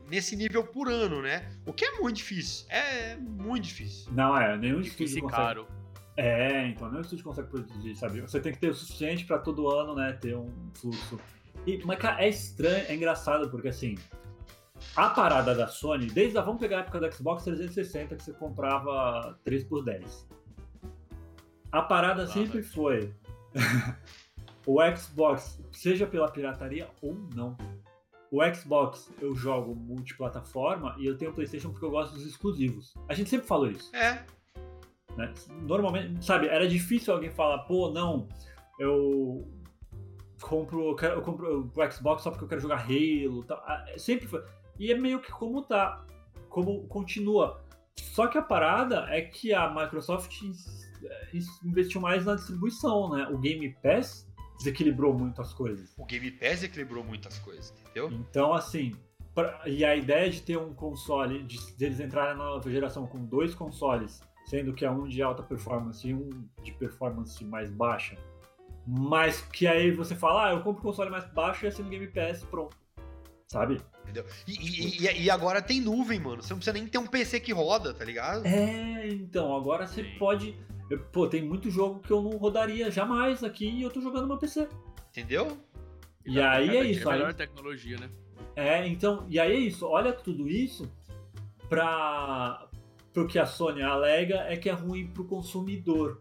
nesse 0.10 0.36
nível 0.36 0.62
por 0.62 0.89
ano, 0.89 1.22
né? 1.22 1.50
O 1.66 1.72
que 1.72 1.86
é 1.86 1.92
muito 2.01 2.18
difícil. 2.18 2.66
É 2.70 3.16
muito 3.16 3.63
difícil. 3.63 4.12
Não 4.12 4.36
é, 4.38 4.58
nenhum 4.58 4.82
Difícil 4.82 5.06
estúdio 5.06 5.24
consegue. 5.24 5.42
caro. 5.42 5.68
É, 6.18 6.68
então 6.68 6.89
nenhum 6.89 7.00
estúdio 7.00 7.24
consegue 7.24 7.48
produzir, 7.48 7.96
sabe? 7.96 8.20
Você 8.20 8.42
tem 8.42 8.51
que 8.51 8.60
ter 8.60 8.72
o 8.72 8.74
suficiente 8.75 9.24
pra 9.24 9.39
todo 9.39 9.70
ano, 9.70 9.96
né, 9.96 10.12
ter 10.20 10.36
um 10.36 10.51
fluxo. 10.74 11.18
E, 11.66 11.77
mas, 11.86 11.98
cara, 11.98 12.22
é 12.22 12.27
estranho, 12.27 12.86
é 12.86 12.94
engraçado, 12.94 13.50
porque 13.50 13.70
assim, 13.70 13.96
a 14.98 15.10
parada 15.12 15.56
da 15.56 15.68
Sony, 15.68 16.08
desde 16.08 16.38
a, 16.38 16.42
vamos 16.42 16.60
pegar 16.60 16.80
a 16.80 16.80
época 16.82 17.00
do 17.00 17.10
Xbox 17.10 17.46
360 17.46 18.18
que 18.18 18.24
você 18.24 18.34
comprava 18.34 19.39
3 19.46 19.63
por 19.63 19.82
10. 19.86 20.27
A 21.72 21.82
parada 21.84 22.24
Lá, 22.24 22.27
sempre 22.27 22.60
velho. 22.60 22.74
foi 22.74 23.13
o 24.68 24.80
Xbox, 24.96 25.60
seja 25.72 26.06
pela 26.06 26.30
pirataria 26.30 26.90
ou 27.02 27.16
não. 27.34 27.58
O 28.30 28.44
Xbox 28.54 29.10
eu 29.22 29.34
jogo 29.34 29.74
multiplataforma 29.74 30.94
e 31.00 31.06
eu 31.06 31.18
tenho 31.18 31.32
o 31.32 31.34
PlayStation 31.34 31.70
porque 31.72 31.86
eu 31.86 31.90
gosto 31.92 32.14
dos 32.14 32.26
exclusivos. 32.28 32.94
A 33.08 33.14
gente 33.14 33.30
sempre 33.30 33.48
falou 33.48 33.72
isso 33.72 33.96
É, 33.96 34.22
né? 35.16 35.34
Normalmente, 35.62 36.24
sabe, 36.26 36.48
era 36.48 36.68
difícil 36.68 37.14
alguém 37.14 37.32
falar, 37.32 37.60
pô, 37.60 37.90
não, 37.90 38.28
eu 38.78 39.48
compro, 40.42 40.90
eu, 40.90 40.96
quero, 40.96 41.16
eu 41.16 41.22
compro 41.22 41.72
o 41.74 41.92
Xbox 41.92 42.22
só 42.22 42.30
porque 42.30 42.44
eu 42.44 42.50
quero 42.50 42.62
jogar 42.62 42.82
Halo, 42.86 43.44
tal. 43.46 43.58
Ah, 43.66 43.86
sempre 43.98 44.28
foi. 44.28 44.44
E 44.78 44.92
é 44.92 44.98
meio 44.98 45.22
que 45.22 45.32
como 45.32 45.62
tá, 45.64 46.06
como 46.50 46.86
continua. 46.88 47.64
Só 47.96 48.28
que 48.28 48.38
a 48.38 48.42
parada 48.42 49.06
é 49.10 49.22
que 49.22 49.54
a 49.54 49.74
Microsoft 49.74 50.42
ins- 50.44 50.86
investiu 51.64 52.02
mais 52.02 52.26
na 52.26 52.36
distribuição, 52.36 53.10
né? 53.10 53.28
O 53.32 53.38
Game 53.38 53.74
Pass 53.82 54.26
desequilibrou 54.58 55.14
muito 55.14 55.42
as 55.42 55.54
coisas. 55.54 55.94
o 55.98 56.06
Game 56.06 56.32
Pass 56.32 56.64
equilibrou 56.64 57.04
muitas 57.04 57.38
coisas, 57.40 57.74
entendeu? 57.82 58.10
Então, 58.12 58.54
assim, 58.54 58.94
pra- 59.34 59.62
e 59.66 59.84
a 59.86 59.96
ideia 59.96 60.30
de 60.30 60.42
ter 60.42 60.58
um 60.58 60.74
console, 60.74 61.44
de, 61.44 61.76
de 61.76 61.86
eles 61.86 62.00
entrarem 62.00 62.38
na 62.38 62.44
nova 62.46 62.70
geração 62.72 63.06
com 63.08 63.24
dois 63.24 63.54
consoles, 63.54 64.22
sendo 64.46 64.74
que 64.74 64.84
é 64.86 64.90
um 64.92 65.08
de 65.08 65.22
alta 65.22 65.44
performance 65.44 66.08
e 66.08 66.14
um 66.14 66.30
de 66.64 66.72
performance 66.72 67.44
mais 67.46 67.70
baixa, 67.70 68.18
mas 68.86 69.42
que 69.42 69.68
aí 69.68 69.92
você 69.92 70.16
fala, 70.16 70.48
ah, 70.48 70.52
eu 70.54 70.62
compro 70.62 70.80
o 70.82 70.84
console 70.84 71.10
mais 71.10 71.26
baixo 71.34 71.66
e 71.66 71.68
assino 71.68 71.88
o 71.88 71.92
Game 71.92 72.08
Pass, 72.08 72.44
pronto. 72.44 72.76
Sabe? 73.50 73.80
Entendeu? 74.04 74.26
E, 74.46 74.52
e- 74.54 75.06
e- 75.08 75.22
e 75.24 75.30
agora 75.30 75.62
tem 75.62 75.80
nuvem, 75.80 76.20
mano. 76.20 76.42
Você 76.42 76.50
não 76.54 76.58
precisa 76.58 76.74
nem 76.74 76.86
ter 76.88 76.98
um 76.98 77.08
PC 77.08 77.40
que 77.40 77.54
roda, 77.54 77.94
tá 77.94 78.04
ligado? 78.04 78.46
É, 78.46 79.08
então, 79.08 79.56
agora 79.56 79.86
você 79.88 80.04
pode. 80.20 80.58
Eu- 80.89 81.00
Pô, 81.12 81.27
tem 81.27 81.41
muito 81.44 81.70
jogo 81.70 82.00
que 82.00 82.12
eu 82.12 82.22
não 82.22 82.32
rodaria 82.38 82.89
jamais 82.91 83.44
aqui 83.44 83.67
e 83.70 83.82
eu 83.84 83.89
tô 83.89 84.00
jogando 84.01 84.22
no 84.24 84.27
meu 84.29 84.38
PC. 84.38 84.67
Entendeu? 85.10 85.58
E 86.25 86.39
aí 86.41 86.75
é 86.77 86.84
isso, 86.84 87.10
aí- 87.10 87.17
melhor 87.20 87.34
tecnologia, 87.34 87.98
né? 87.98 88.10
É, 88.56 88.88
então, 88.88 89.25
e 89.29 89.39
aí 89.39 89.51
é 89.51 89.60
isso, 89.60 89.86
olha 89.88 90.12
tudo 90.13 90.48
isso 90.50 90.91
pra 91.70 92.67
pro 93.13 93.27
que 93.27 93.39
a 93.39 93.46
Sony 93.48 93.82
alega 93.82 94.36
é 94.48 94.56
que 94.58 94.70
é 94.70 94.74
ruim 94.74 95.08
pro 95.08 95.25
consumidor. 95.25 96.20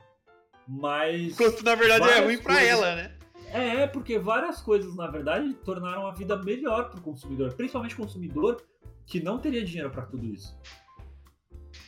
Mas 0.67 1.33
Enquanto 1.33 1.63
na 1.63 1.75
verdade 1.75 2.09
é 2.11 2.21
ruim 2.25 2.39
pra 2.39 2.55
coisas. 2.55 2.71
ela, 2.71 2.97
né? 2.97 3.17
é, 3.53 3.83
é 3.83 3.87
porque 3.87 4.19
várias 4.19 4.61
coisas 4.61 4.95
na 4.97 5.07
verdade 5.07 5.53
tornaram 5.65 6.07
a 6.07 6.13
vida 6.13 6.37
melhor 6.43 6.91
pro 6.91 7.01
consumidor, 7.01 7.53
principalmente 7.55 7.95
o 7.95 7.99
consumidor 7.99 8.63
que 9.07 9.21
não 9.21 9.39
teria 9.39 9.65
dinheiro 9.65 9.91
pra 9.91 10.05
tudo 10.07 10.27
isso. 10.27 10.59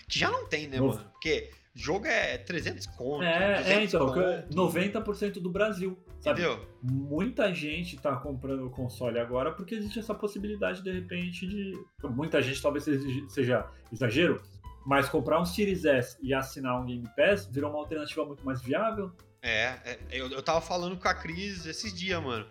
Que 0.09 0.19
já 0.19 0.31
não 0.31 0.47
tem, 0.47 0.69
né, 0.69 0.79
No- 0.79 0.89
mano? 0.89 1.05
Porque 1.13 1.51
jogo 1.79 2.07
é 2.07 2.37
300 2.39 2.87
conto. 2.87 3.23
É, 3.23 3.63
200 3.63 3.69
é 3.71 3.85
então, 3.85 4.07
conto, 4.09 4.55
90% 4.55 5.41
do 5.41 5.49
Brasil, 5.51 5.97
sabe? 6.21 6.41
Entendeu? 6.43 6.67
Muita 6.83 7.55
gente 7.55 7.97
tá 7.99 8.17
comprando 8.17 8.67
o 8.67 8.71
console 8.71 9.19
agora 9.19 9.53
porque 9.53 9.75
existe 9.77 9.99
essa 9.99 10.15
possibilidade, 10.15 10.83
de 10.83 10.91
repente, 10.93 11.47
de. 11.47 11.73
Muita 12.03 12.43
gente 12.43 12.61
talvez 12.61 12.85
seja- 12.85 13.29
seja 13.29 13.67
exagero, 13.93 14.43
mas 14.85 15.09
comprar 15.09 15.41
um 15.41 15.45
Series 15.45 15.85
S 15.85 16.17
e 16.21 16.35
assinar 16.35 16.81
um 16.81 16.87
Game 16.87 17.09
Pass 17.17 17.47
virou 17.47 17.71
uma 17.71 17.79
alternativa 17.79 18.25
muito 18.25 18.45
mais 18.45 18.61
viável. 18.61 19.13
É, 19.41 19.77
é, 19.85 19.99
eu, 20.11 20.29
eu 20.31 20.43
tava 20.43 20.61
falando 20.61 20.97
com 20.99 21.07
a 21.07 21.15
Cris 21.15 21.65
esses 21.65 21.95
dias, 21.95 22.21
mano. 22.23 22.45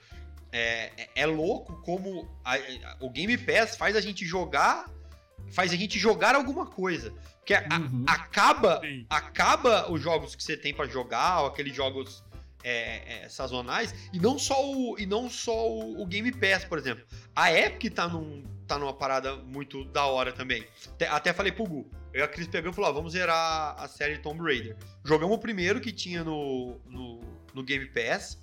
É, 0.50 0.92
é, 1.04 1.10
é 1.16 1.26
louco 1.26 1.82
como 1.82 2.26
a- 2.46 2.56
a- 2.56 2.98
o 3.02 3.10
Game 3.10 3.38
Pass 3.38 3.76
faz 3.76 3.96
a 3.98 4.00
gente 4.02 4.26
jogar, 4.26 4.86
faz 5.52 5.72
a 5.72 5.76
gente 5.76 5.98
jogar 6.00 6.36
alguma 6.36 6.66
coisa. 6.66 7.12
Porque 7.38 7.54
a- 7.54 7.66
Uhum. 7.80 8.04
acaba, 8.08 8.82
Sim. 8.82 9.06
acaba 9.10 9.92
os 9.92 10.02
jogos 10.02 10.36
que 10.36 10.44
você 10.44 10.58
tem 10.58 10.74
pra 10.74 10.86
jogar, 10.88 11.42
ou 11.42 11.48
aqueles 11.48 11.76
jogos 11.76 12.24
é, 12.64 13.24
é, 13.24 13.30
sazonais, 13.30 13.94
e 14.12 14.20
não 14.20 14.38
só 14.38 14.62
o, 14.70 15.00
e 15.00 15.06
não 15.06 15.30
só 15.30 15.70
o, 15.70 16.02
o 16.02 16.06
Game 16.06 16.30
Pass, 16.34 16.66
por 16.66 16.78
exemplo. 16.78 17.06
A 17.34 17.54
Epic 17.54 17.94
tá, 17.94 18.08
num, 18.10 18.44
tá 18.68 18.78
numa 18.78 18.92
parada 18.94 19.38
muito 19.38 19.86
da 19.86 20.06
hora 20.06 20.34
também. 20.34 20.66
Até, 20.88 21.08
até 21.08 21.32
falei 21.34 21.54
pro 21.54 21.64
Gu, 21.66 21.90
eu 22.14 22.20
e 22.20 22.24
a 22.24 22.28
Cris 22.28 22.48
pegamos 22.48 22.74
e 22.74 22.76
falou, 22.76 22.90
ó, 22.90 22.94
vamos 22.94 23.14
zerar 23.14 23.76
a 23.82 23.88
série 23.88 24.18
Tomb 24.18 24.42
Raider. 24.42 24.76
Jogamos 25.06 25.38
o 25.38 25.40
primeiro 25.40 25.80
que 25.80 25.94
tinha 25.94 26.26
no, 26.26 26.78
no, 26.88 27.22
no 27.54 27.64
Game 27.64 27.86
Pass, 27.86 28.38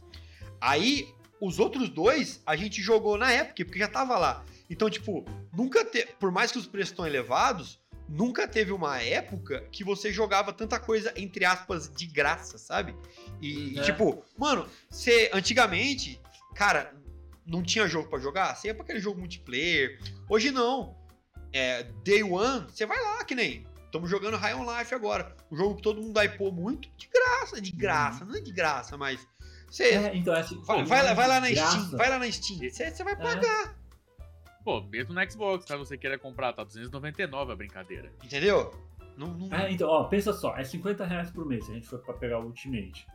aí 0.58 1.06
os 1.40 1.58
outros 1.58 1.90
dois 1.90 2.40
a 2.46 2.56
gente 2.56 2.80
jogou 2.80 3.18
na 3.18 3.34
Epic, 3.34 3.66
porque 3.66 3.78
já 3.80 3.88
tava 3.88 4.16
lá. 4.16 4.42
Então, 4.68 4.88
tipo, 4.88 5.24
nunca 5.52 5.84
te... 5.84 6.06
por 6.18 6.30
mais 6.30 6.50
que 6.50 6.58
os 6.58 6.66
preços 6.66 6.90
estão 6.90 7.06
elevados, 7.06 7.80
nunca 8.08 8.48
teve 8.48 8.72
uma 8.72 9.00
época 9.00 9.66
que 9.70 9.84
você 9.84 10.12
jogava 10.12 10.52
tanta 10.52 10.78
coisa, 10.80 11.12
entre 11.16 11.44
aspas, 11.44 11.90
de 11.90 12.06
graça, 12.06 12.58
sabe? 12.58 12.94
E, 13.40 13.78
É. 13.78 13.82
tipo, 13.82 14.24
mano, 14.38 14.68
você 14.90 15.30
antigamente, 15.32 16.20
cara, 16.54 16.94
não 17.46 17.62
tinha 17.62 17.86
jogo 17.86 18.08
pra 18.08 18.18
jogar, 18.18 18.54
você 18.54 18.68
ia 18.68 18.74
pra 18.74 18.84
aquele 18.84 19.00
jogo 19.00 19.18
multiplayer. 19.18 19.98
Hoje 20.28 20.50
não. 20.50 20.96
É, 21.52 21.84
day 22.02 22.22
one, 22.22 22.66
você 22.68 22.84
vai 22.86 23.00
lá, 23.00 23.24
que 23.24 23.34
nem. 23.34 23.66
Estamos 23.84 24.10
jogando 24.10 24.36
High 24.36 24.54
on 24.54 24.78
Life 24.78 24.92
agora. 24.92 25.36
Um 25.52 25.56
jogo 25.56 25.76
que 25.76 25.82
todo 25.82 26.02
mundo 26.02 26.18
hypou 26.20 26.50
muito. 26.50 26.88
De 26.96 27.06
graça, 27.06 27.60
de 27.60 27.70
graça. 27.70 28.24
Não 28.24 28.34
é 28.34 28.40
de 28.40 28.50
graça, 28.50 28.96
mas. 28.96 29.24
Você. 29.70 29.84
É, 29.84 30.16
então, 30.16 30.34
é 30.34 30.40
assim, 30.40 30.60
vai, 30.64 30.84
vai 30.84 31.02
lá, 31.04 31.14
vai 31.14 31.28
lá 31.28 31.40
na 31.40 31.50
graça. 31.50 31.78
Steam. 31.80 31.90
Vai 31.96 32.10
lá 32.10 32.18
na 32.18 32.28
Steam. 32.32 32.58
Você, 32.58 32.90
você 32.90 33.04
vai 33.04 33.14
pagar. 33.14 33.76
Pô, 34.64 34.80
mesmo 34.82 35.12
no 35.14 35.30
Xbox, 35.30 35.64
caso 35.66 35.84
você 35.84 35.96
queira 35.98 36.18
comprar, 36.18 36.52
tá 36.54 36.64
299 36.64 37.52
a 37.52 37.56
brincadeira. 37.56 38.10
Entendeu? 38.24 38.72
Não, 39.16 39.28
não- 39.28 39.54
É, 39.54 39.70
então, 39.70 39.88
ó, 39.88 40.04
pensa 40.04 40.32
só, 40.32 40.56
é 40.56 40.64
50 40.64 41.04
reais 41.04 41.30
por 41.30 41.46
mês 41.46 41.66
se 41.66 41.70
a 41.70 41.74
gente 41.74 41.86
for 41.86 41.98
pra 42.00 42.14
pegar 42.14 42.40
o 42.40 42.46
Ultimate. 42.46 43.06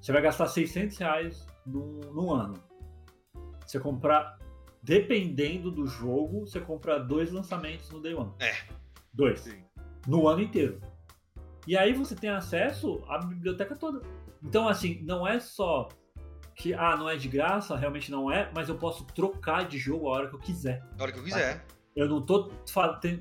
Você 0.00 0.12
vai 0.12 0.22
gastar 0.22 0.46
600 0.46 0.96
reais 0.98 1.46
no, 1.66 1.98
no 2.12 2.32
ano. 2.32 2.54
Você 3.66 3.80
comprar, 3.80 4.38
dependendo 4.82 5.70
do 5.70 5.86
jogo, 5.86 6.40
você 6.46 6.60
compra 6.60 6.98
dois 6.98 7.32
lançamentos 7.32 7.90
no 7.90 8.00
Day 8.00 8.14
One. 8.14 8.32
É. 8.38 8.54
Dois. 9.12 9.40
Sim. 9.40 9.64
No 10.06 10.28
ano 10.28 10.42
inteiro. 10.42 10.80
E 11.66 11.76
aí 11.76 11.92
você 11.92 12.14
tem 12.14 12.30
acesso 12.30 13.02
à 13.08 13.18
biblioteca 13.18 13.74
toda. 13.74 14.00
Então, 14.42 14.68
assim, 14.68 15.02
não 15.02 15.26
é 15.26 15.40
só 15.40 15.88
que, 16.58 16.74
ah, 16.74 16.96
não 16.96 17.08
é 17.08 17.16
de 17.16 17.28
graça, 17.28 17.76
realmente 17.76 18.10
não 18.10 18.30
é, 18.30 18.50
mas 18.52 18.68
eu 18.68 18.76
posso 18.76 19.04
trocar 19.06 19.66
de 19.68 19.78
jogo 19.78 20.08
a 20.08 20.10
hora 20.10 20.28
que 20.28 20.34
eu 20.34 20.40
quiser. 20.40 20.84
Na 20.96 21.04
hora 21.04 21.12
que 21.12 21.18
eu 21.20 21.22
quiser. 21.22 21.64
Eu 21.94 22.08
não 22.08 22.20
tô 22.20 22.50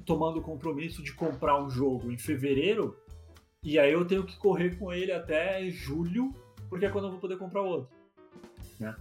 tomando 0.06 0.40
o 0.40 0.42
compromisso 0.42 1.04
de 1.04 1.14
comprar 1.14 1.62
um 1.62 1.70
jogo 1.70 2.12
em 2.12 2.18
fevereiro 2.18 2.98
e 3.64 3.78
aí 3.78 3.94
eu 3.94 4.06
tenho 4.06 4.24
que 4.24 4.38
correr 4.38 4.78
com 4.78 4.92
ele 4.92 5.12
até 5.12 5.70
julho, 5.70 6.34
porque 6.68 6.86
é 6.86 6.90
quando 6.90 7.06
eu 7.06 7.12
vou 7.12 7.20
poder 7.20 7.38
comprar 7.38 7.62
outro. 7.62 7.96
Né? 8.80 8.96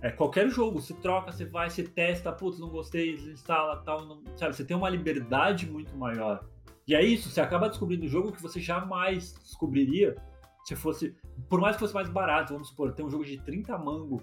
É 0.00 0.10
qualquer 0.10 0.48
jogo, 0.48 0.80
você 0.80 0.94
troca, 0.94 1.32
você 1.32 1.44
vai, 1.44 1.68
você 1.68 1.82
testa, 1.82 2.32
putz, 2.32 2.58
não 2.60 2.68
gostei, 2.68 3.16
desinstala, 3.16 3.82
tal, 3.84 4.04
não- 4.06 4.22
sabe? 4.36 4.54
Você 4.54 4.64
tem 4.64 4.76
uma 4.76 4.88
liberdade 4.88 5.68
muito 5.68 5.96
maior. 5.96 6.44
E 6.86 6.94
é 6.94 7.02
isso, 7.02 7.30
você 7.30 7.40
acaba 7.40 7.68
descobrindo 7.68 8.04
um 8.06 8.08
jogo 8.08 8.32
que 8.32 8.42
você 8.42 8.60
jamais 8.60 9.34
descobriria 9.42 10.16
se 10.64 10.76
fosse, 10.76 11.16
por 11.48 11.60
mais 11.60 11.76
que 11.76 11.80
fosse 11.80 11.94
mais 11.94 12.08
barato, 12.08 12.52
vamos 12.52 12.68
supor, 12.68 12.92
tem 12.92 13.04
um 13.04 13.10
jogo 13.10 13.24
de 13.24 13.38
30 13.38 13.76
mango 13.78 14.22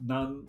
na, 0.00 0.26
no- 0.26 0.44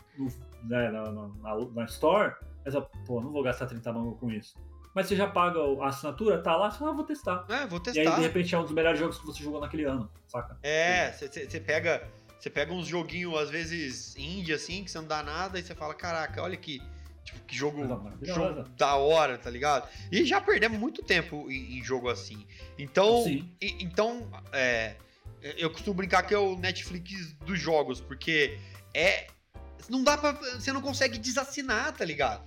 né, 0.63 0.89
na, 0.91 1.03
na, 1.11 1.27
na- 1.27 1.65
na 1.73 1.85
Store, 1.85 2.33
mas, 2.65 2.73
pô, 3.05 3.21
não 3.21 3.31
vou 3.31 3.43
gastar 3.43 3.65
30 3.67 3.91
mango 3.93 4.15
com 4.15 4.31
isso. 4.31 4.55
Mas 4.93 5.07
você 5.07 5.15
já 5.15 5.27
paga 5.27 5.59
a 5.81 5.87
assinatura, 5.89 6.41
tá 6.41 6.55
lá, 6.55 6.71
você 6.71 6.79
fala, 6.79 6.91
ah, 6.91 6.93
vou 6.93 7.03
testar. 7.03 7.45
É, 7.49 7.67
vou 7.67 7.79
E 7.79 7.89
aí, 7.89 7.93
testar. 7.95 8.15
de 8.15 8.21
repente, 8.21 8.55
é 8.55 8.57
um 8.57 8.63
dos 8.63 8.71
melhores 8.71 8.97
jogos 8.97 9.17
que 9.19 9.25
você 9.25 9.43
jogou 9.43 9.59
naquele 9.59 9.83
ano, 9.83 10.09
saca? 10.27 10.57
É, 10.63 11.11
você 11.11 11.59
pega. 11.59 12.07
Você 12.39 12.49
pega 12.49 12.71
uns 12.73 12.85
joguinhos, 12.85 13.33
às 13.37 13.49
vezes, 13.49 14.15
indie, 14.15 14.53
assim, 14.53 14.83
que 14.83 14.91
você 14.91 14.99
não 14.99 15.07
dá 15.07 15.23
nada, 15.23 15.57
e 15.59 15.63
você 15.63 15.73
fala, 15.75 15.93
caraca, 15.93 16.41
olha 16.41 16.55
que. 16.55 16.81
Tipo, 17.23 17.39
que 17.45 17.55
jogo, 17.55 17.81
jogo 18.21 18.63
da 18.77 18.95
hora, 18.97 19.35
tá 19.37 19.49
ligado? 19.49 19.89
E 20.11 20.23
já 20.25 20.39
perdemos 20.39 20.77
muito 20.77 21.01
tempo 21.01 21.49
em, 21.49 21.79
em 21.79 21.83
jogo 21.83 22.07
assim. 22.07 22.45
Então, 22.77 23.23
e- 23.59 23.83
então 23.83 24.29
é, 24.53 24.95
eu 25.57 25.69
costumo 25.69 25.95
brincar 25.95 26.23
que 26.23 26.33
é 26.33 26.37
o 26.37 26.55
Netflix 26.57 27.33
dos 27.45 27.59
jogos, 27.59 28.01
porque 28.01 28.59
é. 28.93 29.27
Não 29.89 30.03
dá 30.03 30.17
pra. 30.17 30.31
Você 30.31 30.71
não 30.73 30.81
consegue 30.81 31.17
desassinar, 31.17 31.93
tá 31.93 32.03
ligado? 32.03 32.43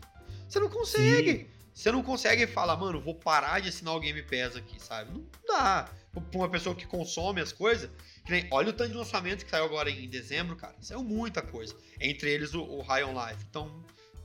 Você 0.49 0.59
não 0.59 0.69
consegue. 0.69 1.49
Você 1.73 1.93
não 1.93 2.03
consegue 2.03 2.45
falar, 2.49 2.77
mano, 2.77 3.01
vou 3.01 3.15
parar 3.15 3.61
de 3.61 3.69
assinar 3.69 3.95
o 3.95 4.01
Game 4.01 4.21
Pass 4.25 4.57
aqui, 4.57 4.83
sabe? 4.83 5.13
Não 5.13 5.25
dá. 5.47 5.89
Pra 6.13 6.23
uma 6.41 6.49
pessoa 6.49 6.75
que 6.75 6.85
consome 6.85 7.41
as 7.41 7.53
coisas. 7.53 7.89
Nem, 8.29 8.49
olha 8.51 8.71
o 8.71 8.73
tanto 8.73 8.91
de 8.91 8.97
lançamento 8.97 9.45
que 9.45 9.51
saiu 9.51 9.65
agora 9.65 9.89
em 9.89 10.09
dezembro, 10.09 10.57
cara. 10.57 10.75
Saiu 10.81 11.05
muita 11.05 11.41
coisa. 11.41 11.77
Entre 12.01 12.31
eles 12.31 12.53
o, 12.53 12.63
o 12.65 12.83
High 12.83 13.05
on 13.05 13.13
Life. 13.13 13.45
Então, 13.49 13.85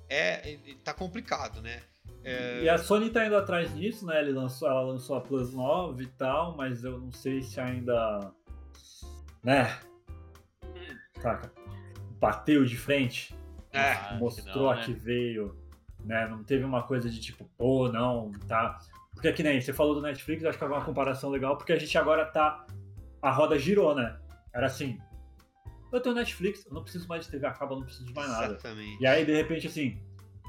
é, 0.10 0.52
é- 0.54 0.60
tá 0.84 0.94
complicado, 0.96 1.62
né? 1.62 1.82
É, 2.24 2.64
E 2.64 2.70
a 2.70 2.78
Sony 2.80 3.12
tá 3.12 3.26
indo 3.26 3.36
atrás 3.36 3.74
disso, 3.76 4.06
né? 4.06 4.20
Ele 4.20 4.32
lançou, 4.32 4.68
ela 4.68 4.82
lançou 4.82 5.16
a 5.16 5.22
Plus 5.22 5.54
9 5.54 6.04
e 6.04 6.08
tal, 6.08 6.58
mas 6.58 6.84
eu 6.84 6.98
não 6.98 7.12
sei 7.12 7.44
se 7.44 7.60
ainda. 7.60 8.32
Né? 9.44 9.78
Saca? 11.22 11.52
Bateu 12.20 12.64
de 12.66 12.78
frente, 12.78 13.36
é, 13.72 13.80
Ah, 13.92 13.96
que 13.96 14.20
mostrou 14.20 14.64
não, 14.64 14.70
a 14.72 14.76
né? 14.76 14.86
que 14.86 14.94
veio, 14.94 15.58
né? 16.04 16.28
Não 16.28 16.44
teve 16.44 16.64
uma 16.64 16.84
coisa 16.84 17.10
de 17.10 17.20
tipo, 17.20 17.46
pô, 17.58 17.90
não, 17.90 18.32
tá. 18.48 18.80
Porque 19.14 19.32
que 19.34 19.44
nem 19.44 19.60
você 19.60 19.74
falou 19.74 19.96
do 19.96 20.02
Netflix, 20.02 20.44
eu 20.44 20.50
acho 20.50 20.58
que 20.58 20.64
é 20.64 20.68
uma 20.68 20.84
comparação 20.84 21.30
legal, 21.30 21.58
porque 21.58 21.74
a 21.74 21.80
gente 21.80 21.98
agora 21.98 22.26
tá. 22.26 22.66
A 23.22 23.32
roda 23.32 23.58
girou, 23.58 23.96
né? 23.96 24.18
Era 24.54 24.68
assim. 24.68 24.98
Eu 25.92 26.02
tenho 26.02 26.16
Netflix, 26.16 26.66
eu 26.66 26.74
não 26.74 26.82
preciso 26.82 27.08
mais 27.08 27.26
de 27.26 27.32
TV 27.32 27.46
a 27.46 27.52
cabo, 27.52 27.74
eu 27.74 27.78
não 27.78 27.86
preciso 27.86 28.06
de 28.06 28.14
mais 28.14 28.28
nada. 28.30 28.54
exatamente. 28.54 29.02
E 29.02 29.06
aí, 29.06 29.24
de 29.24 29.34
repente, 29.34 29.68
assim, 29.68 30.02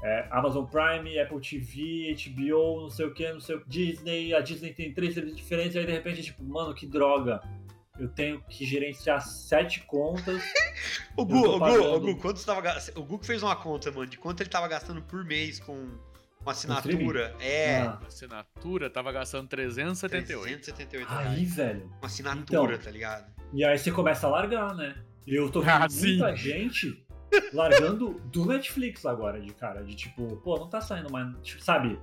é, 0.03 0.27
Amazon 0.31 0.65
Prime, 0.65 1.19
Apple 1.19 1.39
TV, 1.39 2.15
HBO, 2.15 2.81
não 2.81 2.89
sei 2.89 3.05
o 3.05 3.13
que, 3.13 3.31
não 3.31 3.39
sei 3.39 3.55
o 3.55 3.61
que, 3.61 3.69
Disney, 3.69 4.33
a 4.33 4.41
Disney 4.41 4.73
tem 4.73 4.93
três 4.93 5.13
serviços 5.13 5.37
diferentes, 5.37 5.75
aí 5.77 5.85
de 5.85 5.91
repente, 5.91 6.23
tipo, 6.23 6.43
mano, 6.43 6.73
que 6.73 6.87
droga. 6.87 7.41
Eu 7.97 8.09
tenho 8.09 8.41
que 8.49 8.65
gerenciar 8.65 9.21
sete 9.21 9.81
contas. 9.81 10.41
O 11.17 11.25
Gu, 11.25 11.37
o 11.47 11.59
Gu, 11.59 11.65
o 11.95 11.99
Gu, 12.01 12.15
quanto 12.17 12.39
você 12.39 12.45
tava 12.45 12.59
gastando? 12.59 12.99
O 12.99 13.05
Gu 13.05 13.19
que 13.19 13.25
fez 13.25 13.41
uma 13.41 13.55
conta, 13.55 13.89
mano, 13.89 14.05
de 14.05 14.17
quanto 14.17 14.41
ele 14.41 14.49
tava 14.49 14.67
gastando 14.67 15.01
por 15.01 15.23
mês 15.23 15.59
com 15.61 15.73
uma 16.41 16.51
assinatura. 16.51 17.33
É. 17.39 17.79
Ah, 17.83 17.99
Assinatura 18.05 18.89
tava 18.89 19.11
gastando 19.13 19.47
378. 19.47 20.43
378 20.63 21.07
aí, 21.13 21.45
velho. 21.45 21.85
Uma 21.85 22.05
assinatura, 22.07 22.73
Então. 22.73 22.83
tá 22.85 22.91
ligado? 22.91 23.33
E 23.53 23.63
aí 23.63 23.77
você 23.77 23.91
começa 23.91 24.27
a 24.27 24.29
largar, 24.29 24.75
né? 24.75 24.95
E 25.25 25.33
eu 25.35 25.49
tô 25.49 25.61
vendo 25.61 25.71
Ah, 25.85 25.89
sim. 25.89 26.17
muita 26.17 26.35
gente 26.35 27.05
largando 27.53 28.19
do 28.25 28.45
Netflix 28.45 29.05
agora, 29.05 29.39
de 29.39 29.53
cara, 29.53 29.81
de 29.83 29.95
tipo, 29.95 30.35
pô, 30.37 30.57
não 30.59 30.69
tá 30.69 30.81
saindo 30.81 31.09
mais, 31.11 31.33
tipo, 31.41 31.63
sabe? 31.63 31.97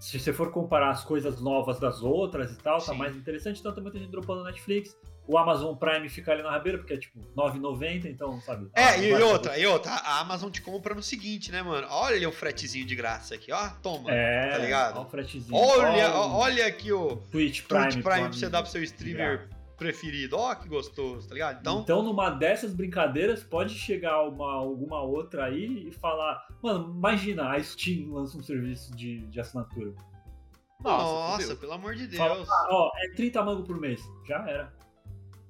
Se 0.00 0.18
você 0.18 0.32
for 0.32 0.50
comparar 0.50 0.90
as 0.90 1.04
coisas 1.04 1.40
novas 1.40 1.78
das 1.78 2.02
outras 2.02 2.50
e 2.52 2.56
tal, 2.58 2.78
tá 2.78 2.92
Sim. 2.92 2.98
mais 2.98 3.14
interessante, 3.14 3.60
então 3.60 3.72
tem 3.72 3.82
muita 3.82 3.98
gente 4.00 4.10
dropando 4.10 4.42
Netflix. 4.42 4.96
O 5.26 5.38
Amazon 5.38 5.74
Prime 5.76 6.08
fica 6.08 6.32
ali 6.32 6.42
na 6.42 6.50
rabeira, 6.50 6.78
porque 6.78 6.94
é 6.94 6.96
tipo 6.96 7.20
9,90, 7.36 8.06
então, 8.06 8.40
sabe? 8.40 8.68
É, 8.74 8.84
Ah, 8.84 8.96
e, 8.98 9.12
outra, 9.22 9.56
e 9.56 9.64
outra, 9.66 9.92
a 9.92 10.18
Amazon 10.20 10.50
te 10.50 10.60
compra 10.60 10.94
no 10.94 11.02
seguinte, 11.02 11.52
né, 11.52 11.62
mano? 11.62 11.86
Olha 11.90 12.16
ali 12.16 12.26
o 12.26 12.32
fretezinho 12.32 12.84
de 12.84 12.96
graça 12.96 13.34
aqui, 13.36 13.52
ó. 13.52 13.68
Toma. 13.82 14.10
É, 14.10 14.50
tá 14.50 14.58
ligado? 14.58 14.98
ó 14.98 15.02
o 15.02 15.08
fretezinho. 15.08 15.56
Olha, 15.56 16.12
ó 16.14 16.38
olha 16.38 16.66
aqui 16.66 16.92
o 16.92 17.16
Twitch 17.30 17.62
Prime. 17.62 17.84
Twitch 17.84 18.02
Prime 18.04 18.20
pra 18.28 18.32
você 18.32 18.48
dar 18.48 18.62
pro 18.62 18.70
seu 18.70 18.82
streamer 18.82 19.48
preferido. 19.76 20.36
Ó, 20.36 20.54
que 20.54 20.68
gostoso, 20.68 21.28
tá 21.28 21.34
ligado? 21.34 21.60
Então, 21.60 21.80
Então, 21.80 22.02
numa 22.02 22.30
dessas 22.30 22.72
brincadeiras, 22.72 23.42
pode 23.42 23.74
chegar 23.74 24.22
uma, 24.28 24.52
alguma 24.54 25.02
outra 25.02 25.46
aí 25.46 25.88
e 25.88 25.92
falar. 25.92 26.46
Mano, 26.62 26.94
imagina, 26.96 27.50
a 27.52 27.62
Steam 27.62 28.12
lança 28.12 28.36
um 28.36 28.42
serviço 28.42 28.94
de, 28.96 29.20
de 29.26 29.40
assinatura. 29.40 29.92
nossa, 30.80 31.42
fudeu. 31.42 31.56
pelo 31.58 31.72
amor 31.72 31.94
de 31.94 32.16
Fala, 32.16 32.36
Deus. 32.36 32.48
ah, 32.50 32.66
ó, 32.70 32.90
é 32.96 33.14
30 33.14 33.42
mango 33.44 33.62
por 33.64 33.78
mês. 33.78 34.00
Já 34.26 34.48
era. 34.48 34.72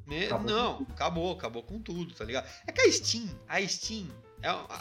Me- 0.06 0.26
acabou 0.26 0.46
Não, 0.50 0.86
acabou, 0.90 1.32
acabou 1.32 1.62
com 1.62 1.78
tudo, 1.80 2.14
tá 2.14 2.24
ligado? 2.24 2.48
É 2.66 2.72
que 2.72 2.80
a 2.80 2.90
Steam, 2.92 3.28
a 3.48 3.60
Steam. 3.66 4.06
É, 4.42 4.50
uma- 4.50 4.64
a, 4.64 4.78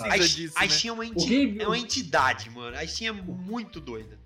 nada. 0.00 0.08
Precisa 0.16 0.36
disso, 0.36 0.54
a 0.58 0.62
né? 0.62 0.68
Steam 0.68 0.92
é 0.92 0.94
uma, 0.94 1.06
enti- 1.06 1.46
Gabe- 1.46 1.62
é 1.62 1.66
uma 1.66 1.78
entidade, 1.78 2.50
mano. 2.50 2.76
A 2.76 2.86
Steam 2.86 3.14
é 3.16 3.22
muito 3.22 3.80
doida. 3.80 4.18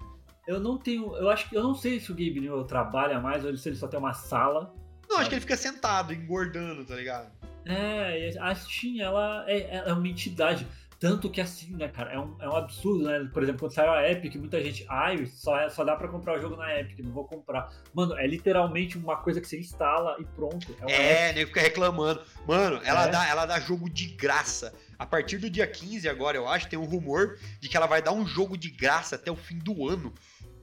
Eu 0.47 0.61
não 0.61 0.79
tenho. 0.79 1.15
Eu 1.17 1.29
acho 1.29 1.49
que. 1.49 1.57
Eu 1.57 1.63
não 1.63 1.75
sei 1.75 2.01
se 2.01 2.11
o 2.11 2.15
Gabe 2.15 2.41
Newell 2.41 2.65
trabalha 2.65 3.21
mais 3.21 3.45
ou 3.45 3.57
se 3.57 3.69
ele 3.69 3.77
só 3.77 3.87
tem 3.89 3.99
uma 3.99 4.15
sala. 4.15 4.73
Não, 5.09 5.19
acho 5.19 5.29
que 5.29 5.35
ele 5.35 5.41
fica 5.41 5.57
sentado, 5.57 6.13
engordando, 6.13 6.85
tá 6.85 6.95
ligado? 6.95 7.31
É, 7.67 8.33
a 8.41 8.55
Steam, 8.55 9.01
ela 9.05 9.45
é, 9.49 9.83
é 9.89 9.93
uma 9.93 10.09
entidade. 10.09 10.67
Tanto 10.99 11.31
que 11.31 11.41
assim, 11.41 11.77
né, 11.77 11.87
cara, 11.87 12.13
é 12.13 12.19
um, 12.19 12.35
é 12.41 12.49
um 12.49 12.57
absurdo, 12.57 13.05
né? 13.05 13.31
Por 13.33 13.41
exemplo, 13.43 13.61
quando 13.61 13.73
saiu 13.73 13.93
a 13.93 14.11
Epic, 14.11 14.35
muita 14.35 14.61
gente, 14.61 14.85
ai, 14.89 15.27
só, 15.27 15.57
é- 15.61 15.69
só 15.71 15.85
dá 15.85 15.95
pra 15.95 16.09
comprar 16.09 16.37
o 16.37 16.41
jogo 16.43 16.57
na 16.57 16.77
Epic, 16.77 16.99
não 17.05 17.13
vou 17.13 17.25
comprar. 17.25 17.73
Mano, 17.95 18.17
é 18.19 18.27
literalmente 18.27 18.99
uma 18.99 19.17
coisa 19.17 19.41
que 19.41 19.47
você 19.47 19.61
instala 19.61 20.17
e 20.19 20.25
pronto. 20.25 20.75
É, 20.89 21.29
É, 21.29 21.33
nego 21.33 21.49
fica 21.49 21.61
reclamando. 21.61 22.21
Mano, 22.47 22.81
ela, 22.85 23.07
É. 23.07 23.11
dá, 23.11 23.29
ela 23.29 23.47
dá 23.47 23.61
jogo 23.61 23.89
de 23.89 24.07
graça. 24.07 24.75
A 24.99 25.07
partir 25.07 25.39
do 25.39 25.49
dia 25.49 25.67
15 25.69 26.09
agora, 26.09 26.37
eu 26.37 26.49
acho, 26.49 26.69
tem 26.69 26.77
um 26.79 26.85
rumor 26.85 27.39
de 27.61 27.69
que 27.69 27.77
ela 27.77 27.87
vai 27.87 28.03
dar 28.03 28.11
um 28.13 28.27
jogo 28.27 28.59
de 28.59 28.69
graça 28.69 29.15
até 29.15 29.31
o 29.31 29.37
fim 29.37 29.59
do 29.59 29.89
ano. 29.89 30.13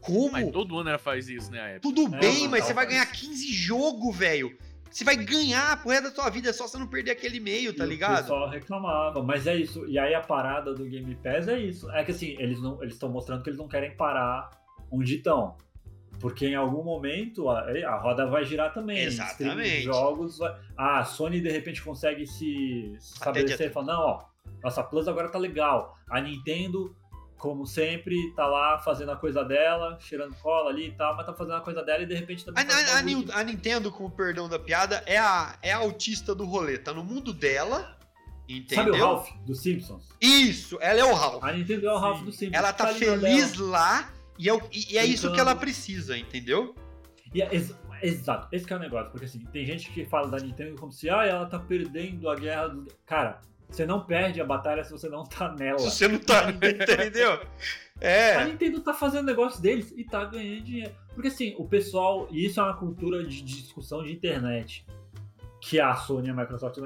Como? 0.02 0.34
Mas 0.34 0.52
todo 0.52 0.78
ano 0.78 0.90
ela 0.90 1.00
faz 1.00 1.30
isso, 1.30 1.50
né. 1.50 1.80
Tudo 1.80 2.14
É, 2.14 2.20
bem, 2.20 2.48
mas 2.50 2.66
você 2.66 2.74
vai 2.74 2.86
ganhar 2.86 3.06
15 3.06 3.54
jogo, 3.54 4.12
velho. 4.12 4.56
Você 4.90 5.04
vai 5.04 5.18
ganhar 5.18 5.82
pro 5.82 5.90
resto 5.92 6.06
da 6.06 6.12
sua 6.12 6.30
vida, 6.30 6.50
é 6.50 6.54
só 6.54 6.68
você 6.68 6.78
não 6.78 6.88
perder 6.88 7.12
aquele 7.12 7.38
e-mail, 7.38 7.76
tá 7.76 7.84
E 7.84 7.88
O 7.88 7.90
ligado? 7.90 8.22
pessoal 8.22 8.50
reclamava, 8.50 9.22
mas 9.22 9.46
é 9.46 9.56
isso. 9.56 9.86
E 9.88 10.00
aí 10.00 10.14
a 10.14 10.22
parada 10.22 10.74
do 10.74 10.86
Game 10.86 11.14
Pass 11.16 11.48
é 11.48 11.60
isso. 11.60 11.90
É 11.92 12.04
que 12.04 12.12
assim, 12.12 12.36
eles 12.40 12.62
não, 12.62 12.82
eles 12.82 12.94
estão 12.94 13.10
mostrando 13.10 13.44
que 13.44 13.50
eles 13.50 13.60
não 13.60 13.68
querem 13.68 13.96
parar 13.96 14.50
onde 14.90 15.16
estão. 15.18 15.58
Porque 16.20 16.48
em 16.48 16.56
algum 16.56 16.82
momento 16.82 17.50
a, 17.50 17.60
a 17.70 17.98
roda 18.00 18.26
vai 18.26 18.46
girar 18.46 18.74
também. 18.74 19.00
Exatamente. 19.00 19.84
Jogos 19.84 20.38
vai- 20.38 20.56
Ah, 20.78 21.00
a 21.00 21.04
Sony 21.04 21.42
de 21.42 21.50
repente 21.50 21.82
consegue 21.84 22.26
se 22.26 22.96
estabelecer 22.98 23.70
e 23.70 23.74
falar, 23.74 23.88
não, 23.88 24.00
ó, 24.02 24.24
nossa 24.64 24.82
Plus 24.82 25.10
agora 25.10 25.28
tá 25.30 25.38
legal. 25.38 25.98
A 26.10 26.22
Nintendo, 26.22 26.96
como 27.38 27.66
sempre, 27.66 28.16
tá 28.36 28.46
lá 28.48 28.80
fazendo 28.80 29.12
a 29.12 29.16
coisa 29.16 29.44
dela, 29.44 29.98
cheirando 30.00 30.34
cola 30.36 30.70
ali 30.70 30.88
e 30.88 30.92
tal, 30.94 31.16
mas 31.16 31.26
tá 31.26 31.34
fazendo 31.34 31.56
a 31.58 31.62
coisa 31.62 31.84
dela 31.84 32.02
e 32.04 32.06
de 32.06 32.16
repente 32.16 32.44
A, 32.44 32.46
também. 32.54 32.64
a- 32.64 32.78
a 32.78 32.96
bagulho 32.96 33.04
Nin- 33.20 33.28
a 33.32 33.44
Nintendo, 33.44 33.92
com 33.92 34.06
o 34.06 34.10
perdão 34.10 34.48
da 34.50 34.58
piada, 34.58 35.04
é 35.06 35.18
a, 35.18 35.58
é 35.62 35.72
a 35.74 35.78
autista 35.78 36.34
do 36.34 36.46
rolê. 36.46 36.78
Tá 36.78 36.94
no 36.94 37.04
mundo 37.04 37.34
dela 37.34 37.94
Entendeu? 38.48 38.76
Sabe 38.76 38.92
o 38.92 39.04
Ralph 39.04 39.30
dos 39.46 39.60
Simpsons? 39.64 40.04
Isso, 40.22 40.78
ela 40.80 41.00
é 41.00 41.04
o 41.04 41.14
Ralph. 41.16 41.44
A 41.44 41.52
Nintendo 41.52 41.88
é 41.88 41.92
o 41.94 41.98
Ralph 41.98 42.22
dos 42.22 42.36
Simpsons. 42.38 42.56
Ela 42.58 42.72
tá 42.72 42.84
na 42.86 42.94
feliz 42.94 43.52
dela. 43.54 43.70
lá 43.72 44.14
e 44.38 44.48
é, 44.48 44.54
o- 44.54 44.62
e- 44.72 44.94
e 44.94 44.98
é 45.00 45.06
isso 45.06 45.32
que 45.34 45.40
ela 45.40 45.56
precisa, 45.56 46.16
entendeu? 46.16 46.76
E 47.34 47.42
é 47.42 47.50
ex- 47.52 47.74
exato, 48.04 48.48
esse 48.52 48.72
é 48.72 48.76
o 48.76 48.80
negócio, 48.80 49.10
porque 49.10 49.26
assim, 49.26 49.40
tem 49.52 49.66
gente 49.66 49.90
que 49.90 50.06
fala 50.06 50.28
da 50.28 50.38
Nintendo 50.38 50.76
como 50.76 50.92
se, 50.92 51.10
ah, 51.10 51.26
ela 51.26 51.48
tá 51.48 51.58
perdendo 51.58 52.30
a 52.30 52.36
guerra 52.36 52.68
do. 52.68 52.86
Cara, 53.06 53.42
você 53.70 53.86
não 53.86 54.06
perde 54.06 54.40
a 54.42 54.46
batalha 54.46 54.84
se 54.84 54.92
você 54.92 55.10
não 55.10 55.24
tá 55.24 55.54
nela. 55.54 55.80
Se 55.80 55.90
você 55.92 56.08
não 56.08 56.20
tá, 56.20 56.50
entendeu? 56.52 57.34
A 57.34 58.06
É, 58.06 58.46
Nintendo 58.46 58.82
tá 58.82 58.94
fazendo 58.94 59.26
negócio 59.26 59.62
deles 59.62 59.94
e 59.96 60.04
tá 60.04 60.26
ganhando 60.26 60.64
dinheiro. 60.64 60.94
Porque 61.14 61.30
assim, 61.30 61.56
o 61.58 61.66
pessoal, 61.68 62.28
e 62.32 62.46
isso 62.46 62.60
é 62.60 62.64
uma 62.64 62.76
cultura 62.78 63.24
de 63.26 63.42
discussão 63.42 64.04
de 64.04 64.12
internet, 64.12 64.86
que 65.62 65.80
a 65.80 65.96
Sony 65.96 66.28
e 66.28 66.32
a 66.32 66.34
Microsoft. 66.34 66.78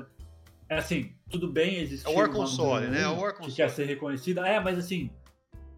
É 0.70 0.78
assim, 0.78 1.12
tudo 1.30 1.52
bem 1.52 1.80
existir. 1.80 2.08
É 2.08 2.14
o 2.14 2.16
War 2.16 2.30
Console, 2.30 2.88
né? 2.88 3.02
É 3.02 3.08
o 3.08 3.20
War 3.20 3.32
Que 3.34 3.38
Console. 3.40 3.56
quer 3.56 3.70
ser 3.72 3.86
reconhecida. 3.86 4.48
É, 4.48 4.60
mas 4.60 4.78
assim, 4.78 5.10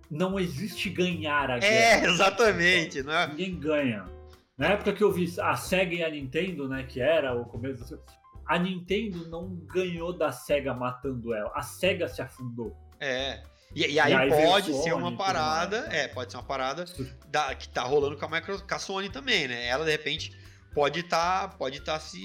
não 0.10 0.38
existe 0.38 0.90
ganhar 0.90 1.50
a 1.50 1.56
é, 1.58 1.60
guerra. 1.62 2.08
exatamente, 2.08 3.02
né? 3.02 3.28
Ninguém 3.28 3.58
ganha. 3.58 4.06
Na 4.58 4.68
época 4.68 4.92
que 4.94 5.02
eu 5.04 5.12
vi 5.12 5.34
a 5.40 5.56
Sega 5.56 5.96
e 5.96 6.04
a 6.04 6.10
Nintendo, 6.10 6.68
né, 6.68 6.84
que 6.84 7.00
era 7.00 7.34
o 7.34 7.46
começo 7.46 7.80
das 7.80 7.90
a 8.46 8.58
Nintendo 8.60 9.28
não 9.30 9.56
ganhou 9.74 10.14
da 10.14 10.32
Sega 10.32 10.74
matando 10.74 11.34
ela. 11.34 11.52
A 11.54 11.62
Sega 11.62 12.08
se 12.08 12.22
afundou. 12.22 12.76
É. 13.00 13.42
E, 13.74 13.86
e 13.88 14.00
aí, 14.00 14.12
E 14.12 14.16
aí 14.16 14.30
pode 14.30 14.74
ser 14.74 14.94
uma 14.94 15.16
parada, 15.16 15.88
é, 15.92 16.08
pode 16.08 16.32
ser 16.32 16.38
uma 16.38 16.44
parada 16.44 16.86
da- 17.28 17.56
que 17.56 17.70
tá 17.70 17.84
rolando 17.84 18.18
com 18.18 18.26
a, 18.26 18.30
Micro, 18.30 18.62
com 18.62 18.76
a 18.76 18.80
Sony 18.80 19.10
também, 19.10 19.48
né? 19.48 19.66
Ela, 19.66 19.86
de 19.86 19.92
repente, 19.92 20.38
pode 20.74 21.00
estar 21.00 21.58
pode 21.58 21.80
tá 21.82 21.98
se, 22.00 22.22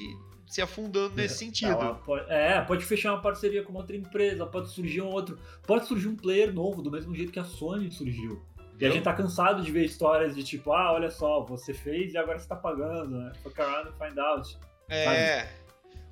se 0.49 0.61
afundando 0.61 1.15
nesse 1.15 1.39
sentido. 1.39 1.71
Ela 1.71 1.95
pode, 1.95 2.31
é, 2.31 2.61
pode 2.63 2.85
fechar 2.85 3.13
uma 3.13 3.23
parceria 3.23 3.63
com 3.63 3.73
outra 3.75 3.95
empresa, 3.95 4.45
pode 4.45 4.71
surgir 4.71 5.03
um 5.03 5.09
outro. 5.09 5.39
Pode 5.65 5.87
surgir 5.87 6.09
um 6.09 6.17
player 6.17 6.53
novo, 6.53 6.83
do 6.83 6.91
mesmo 6.91 7.15
jeito 7.15 7.31
que 7.31 7.39
a 7.39 7.45
Sony 7.45 7.91
surgiu. 7.93 8.45
E 8.79 8.85
a 8.85 8.91
gente 8.91 9.05
tá 9.05 9.15
cansado 9.15 9.63
de 9.63 9.71
ver 9.73 9.87
histórias 9.87 10.35
de 10.35 10.43
tipo, 10.43 10.71
ah, 10.73 10.93
olha 10.93 11.11
só, 11.11 11.43
você 11.43 11.73
fez 11.73 12.13
e 12.13 12.19
agora 12.19 12.39
você 12.39 12.47
tá 12.47 12.57
pagando, 12.57 13.17
né? 13.19 13.33
Fuck 13.43 13.59
around 13.61 13.89
and 13.89 13.93
find 13.93 14.19
out. 14.19 14.59
É. 14.89 15.49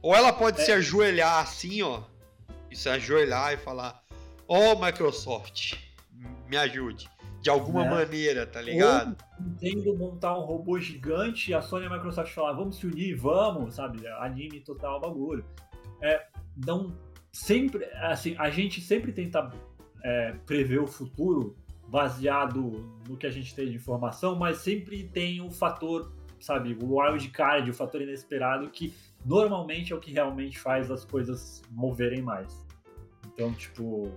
Ou 0.05 0.15
ela 0.15 0.35
pode 0.35 0.61
É. 0.61 0.65
se 0.67 0.71
ajoelhar 0.71 1.39
assim, 1.43 1.81
ó. 1.81 2.03
E 2.71 2.77
se 2.77 2.91
ajoelhar 2.91 3.55
e 3.55 3.57
falar: 3.57 4.03
Ó, 4.47 4.75
Microsoft, 4.79 5.77
me 6.47 6.59
ajude. 6.59 7.09
De 7.41 7.49
alguma 7.49 7.85
Né? 7.85 7.91
maneira, 7.91 8.47
tá 8.47 8.61
ligado? 8.61 9.17
Ou 9.39 9.45
Nintendo 9.47 9.97
montar 9.97 10.39
um 10.39 10.43
robô 10.43 10.79
gigante 10.79 11.51
e 11.51 11.55
a 11.55 11.63
Sony 11.63 11.85
e 11.85 11.89
a 11.89 11.91
Microsoft 11.91 12.33
falar, 12.35 12.53
vamos 12.53 12.77
se 12.77 12.87
unir, 12.87 13.15
vamos, 13.17 13.75
sabe? 13.77 14.07
Anime 14.19 14.61
total 14.61 15.01
bagulho. 15.01 15.45
É, 16.03 16.27
não 16.67 16.95
sempre, 17.33 17.85
assim, 18.03 18.35
a 18.39 18.51
gente 18.51 18.81
sempre 18.83 19.11
tenta 19.13 19.51
é, 20.03 20.33
prever 20.47 20.81
o 20.81 20.87
futuro 20.87 21.57
baseado 21.89 22.61
no 23.09 23.17
que 23.17 23.27
a 23.27 23.31
gente 23.31 23.55
tem 23.55 23.71
de 23.71 23.77
informação, 23.77 24.37
mas 24.37 24.59
sempre 24.59 25.05
tem 25.05 25.41
um 25.41 25.51
fator, 25.51 26.13
sabe, 26.41 26.77
o 26.83 26.99
wild 26.99 27.29
card, 27.29 27.71
o 27.71 27.75
fator 27.75 28.01
inesperado 28.03 28.69
que 28.71 28.93
normalmente 29.25 29.93
é 29.93 29.97
o 29.97 30.01
que 30.01 30.13
realmente 30.13 30.59
faz 30.59 30.91
as 30.91 31.05
coisas 31.05 31.63
moverem 31.71 32.23
mais. 32.23 32.65
Então, 33.27 33.53
tipo, 33.55 34.13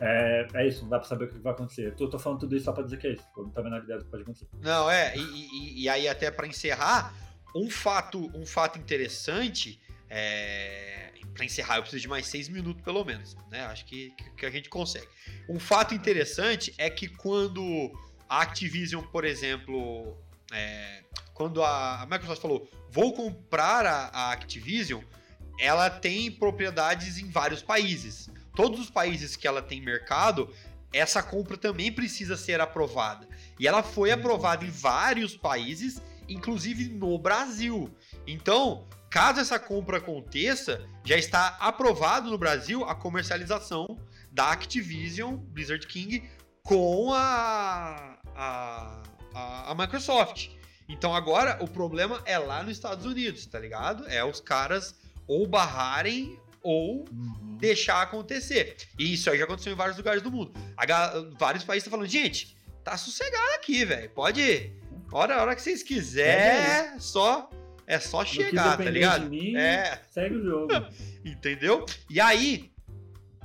é, 0.00 0.46
é 0.54 0.66
isso, 0.68 0.82
não 0.82 0.90
dá 0.90 0.98
pra 0.98 1.08
saber 1.08 1.24
o 1.24 1.28
que 1.28 1.38
vai 1.38 1.52
acontecer. 1.52 1.86
Eu 1.88 1.96
tô, 1.96 2.08
tô 2.08 2.18
falando 2.18 2.40
tudo 2.40 2.54
isso 2.54 2.66
só 2.66 2.72
pra 2.72 2.82
dizer 2.84 2.98
que 2.98 3.06
é 3.06 3.12
isso. 3.14 3.24
Eu 3.36 3.44
não 3.44 3.50
tô 3.50 3.62
vendo 3.62 3.74
a 3.76 3.78
ideia 3.78 3.98
do 3.98 4.04
que 4.04 4.10
pode 4.10 4.22
acontecer. 4.22 4.46
Não, 4.60 4.90
é. 4.90 5.16
E, 5.16 5.20
e- 5.20 5.82
e 5.82 5.88
aí, 5.88 6.06
até 6.06 6.30
pra 6.30 6.46
encerrar, 6.46 7.14
um 7.54 7.70
fato, 7.70 8.30
um 8.36 8.44
fato 8.46 8.78
interessante. 8.78 9.80
É... 10.08 11.12
Pra 11.34 11.44
encerrar, 11.44 11.76
eu 11.76 11.82
preciso 11.82 12.00
de 12.02 12.08
mais 12.08 12.26
seis 12.26 12.48
minutos, 12.48 12.82
pelo 12.82 13.04
menos. 13.04 13.36
Né? 13.50 13.60
Acho 13.66 13.84
que- 13.84 14.10
que 14.36 14.46
a 14.46 14.50
gente 14.50 14.68
consegue. 14.70 15.06
Um 15.48 15.58
fato 15.58 15.94
interessante 15.94 16.72
é 16.78 16.88
que 16.88 17.08
quando 17.08 17.92
a 18.28 18.40
Activision, 18.42 19.02
por 19.04 19.24
exemplo. 19.24 20.16
é, 20.52 21.02
Quando 21.36 21.62
a 21.62 22.06
Microsoft 22.10 22.40
falou, 22.40 22.66
vou 22.90 23.12
comprar 23.12 23.84
a, 23.84 24.06
a 24.06 24.32
Activision, 24.32 25.02
ela 25.60 25.90
tem 25.90 26.32
propriedades 26.32 27.18
em 27.18 27.28
vários 27.30 27.62
países. 27.62 28.30
Todos 28.54 28.80
os 28.80 28.88
países 28.88 29.36
que 29.36 29.46
ela 29.46 29.60
tem 29.60 29.82
mercado, 29.82 30.50
essa 30.90 31.22
compra 31.22 31.58
também 31.58 31.92
precisa 31.92 32.38
ser 32.38 32.58
aprovada. 32.58 33.28
E 33.60 33.68
ela 33.68 33.82
foi 33.82 34.10
aprovada 34.10 34.64
em 34.64 34.70
vários 34.70 35.36
países, 35.36 36.00
inclusive 36.26 36.88
no 36.88 37.18
Brasil. 37.18 37.94
Então, 38.26 38.86
caso 39.10 39.38
essa 39.38 39.58
compra 39.58 39.98
aconteça, 39.98 40.88
já 41.04 41.18
está 41.18 41.48
aprovado 41.60 42.30
no 42.30 42.38
Brasil 42.38 42.82
a 42.82 42.94
comercialização 42.94 44.00
da 44.32 44.52
Activision 44.52 45.36
Blizzard 45.36 45.86
King 45.86 46.26
com 46.62 47.12
a, 47.12 48.18
a, 48.34 49.02
a, 49.34 49.70
a 49.70 49.74
Microsoft. 49.74 50.55
Então 50.88 51.14
agora 51.14 51.58
o 51.62 51.68
problema 51.68 52.22
é 52.24 52.38
lá 52.38 52.62
nos 52.62 52.72
Estados 52.72 53.04
Unidos, 53.04 53.46
tá 53.46 53.58
ligado? 53.58 54.06
É 54.08 54.24
os 54.24 54.40
caras 54.40 54.94
ou 55.26 55.46
barrarem 55.46 56.38
ou 56.62 57.04
deixar 57.58 58.02
acontecer. 58.02 58.76
E 58.98 59.14
isso 59.14 59.30
aí 59.30 59.38
já 59.38 59.44
aconteceu 59.44 59.72
em 59.72 59.76
vários 59.76 59.96
lugares 59.96 60.22
do 60.22 60.30
mundo. 60.30 60.52
Vários 61.38 61.64
países 61.64 61.84
estão 61.84 61.96
falando, 61.96 62.10
gente, 62.10 62.56
tá 62.82 62.96
sossegado 62.96 63.54
aqui, 63.54 63.84
velho. 63.84 64.10
Pode 64.10 64.40
ir. 64.40 64.72
Hora, 65.12 65.40
hora 65.40 65.54
que 65.54 65.62
vocês 65.62 65.82
quiserem, 65.82 66.98
só, 66.98 67.48
é 67.86 67.98
só 68.00 68.24
Do 68.24 68.30
que 68.30 68.34
chegar, 68.34 68.76
tá 68.76 68.84
ligado? 68.84 69.30
mim, 69.30 69.56
É, 69.56 70.02
segue 70.10 70.34
o 70.34 70.42
jogo. 70.42 70.68
entendeu? 71.24 71.86
E 72.10 72.20
aí, 72.20 72.72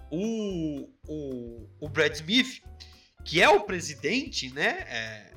o, 0.09 0.89
o, 1.07 1.69
o 1.79 1.89
Brad 1.89 2.13
Smith, 2.13 2.61
que 3.23 3.41
é 3.41 3.47
o 3.49 3.61
presidente, 3.61 4.51
né, 4.53 4.85
é, 4.89 5.31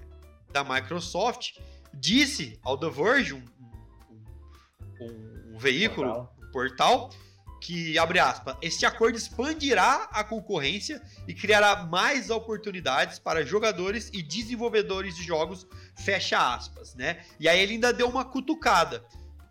da 0.50 0.64
Microsoft, 0.64 1.58
disse 1.98 2.58
ao 2.62 2.78
The 2.78 2.90
Verge, 2.90 3.34
um, 3.34 3.42
um- 4.10 5.04
um- 5.04 5.54
um 5.54 5.58
veículo, 5.58 6.06
Portal. 6.08 6.36
um 6.42 6.50
portal, 6.52 7.10
que, 7.60 7.98
abre 7.98 8.18
aspas, 8.18 8.56
este 8.60 8.84
acordo 8.84 9.16
expandirá 9.16 10.08
a 10.12 10.22
concorrência 10.22 11.00
e 11.26 11.32
criará 11.32 11.84
mais 11.84 12.28
oportunidades 12.28 13.18
para 13.18 13.44
jogadores 13.44 14.10
e 14.12 14.22
desenvolvedores 14.22 15.16
de 15.16 15.22
jogos, 15.22 15.66
fecha 15.96 16.54
aspas, 16.54 16.94
né? 16.94 17.24
E 17.40 17.48
aí 17.48 17.58
ele 17.60 17.72
ainda 17.74 17.90
deu 17.92 18.06
uma 18.08 18.22
cutucada, 18.24 19.02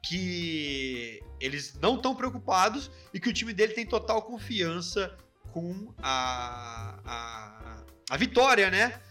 que 0.03 1.23
eles 1.39 1.73
não 1.81 1.95
estão 1.95 2.13
preocupados 2.13 2.91
e 3.13 3.19
que 3.19 3.29
o 3.29 3.33
time 3.33 3.51
dele 3.53 3.73
tem 3.73 3.85
total 3.85 4.21
confiança 4.21 5.17
com 5.51 5.91
a, 5.97 6.99
a, 7.05 7.83
a 8.11 8.17
vitória, 8.17 8.69
né? 8.69 9.01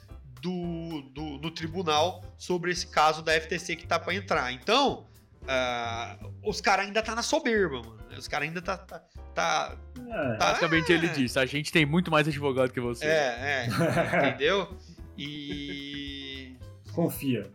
Do, 0.43 1.03
do, 1.15 1.39
do 1.39 1.51
tribunal 1.53 2.25
sobre 2.37 2.73
esse 2.73 2.89
caso 2.89 3.23
da 3.23 3.33
FTC 3.41 3.77
que 3.77 3.87
tá 3.87 3.97
para 3.97 4.13
entrar. 4.13 4.53
Então, 4.53 5.07
ah, 5.47 6.19
os 6.43 6.61
caras 6.61 6.87
ainda 6.87 7.01
tá 7.01 7.15
na 7.15 7.23
soberba, 7.23 7.81
mano. 7.81 8.03
Os 8.19 8.27
caras 8.27 8.49
ainda 8.49 8.61
tá, 8.61 8.77
tá, 8.77 8.99
tá, 9.33 9.77
É. 9.99 10.37
tá- 10.37 10.47
Basicamente 10.51 10.93
ele 10.93 11.07
disse, 11.09 11.39
a 11.39 11.47
gente 11.47 11.71
tem 11.71 11.87
muito 11.87 12.11
mais 12.11 12.27
advogado 12.27 12.73
que 12.73 12.81
você. 12.81 13.07
É, 13.07 13.09
é, 13.09 13.67
entendeu? 14.31 14.77
E 15.17 16.57
Confia. 16.93 17.49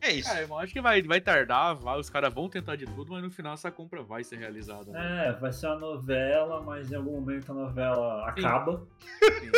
é 0.00 0.12
isso. 0.12 0.28
Cara, 0.28 0.42
eu 0.42 0.58
acho 0.58 0.72
que 0.72 0.80
vai, 0.80 1.02
vai 1.02 1.20
tardar, 1.20 1.74
vai, 1.74 1.98
os 1.98 2.08
caras 2.08 2.32
vão 2.32 2.48
tentar 2.48 2.76
de 2.76 2.86
tudo, 2.86 3.12
mas 3.12 3.22
no 3.22 3.30
final 3.30 3.54
essa 3.54 3.70
compra 3.70 4.02
vai 4.02 4.22
ser 4.24 4.36
realizada. 4.36 4.90
né? 4.92 5.28
É, 5.28 5.32
vai 5.32 5.52
ser 5.52 5.66
uma 5.66 5.78
novela, 5.80 6.62
mas 6.62 6.90
em 6.92 6.94
algum 6.94 7.12
momento 7.20 7.50
a 7.50 7.54
novela 7.54 8.28
acaba. 8.28 8.86
Sim. 9.40 9.50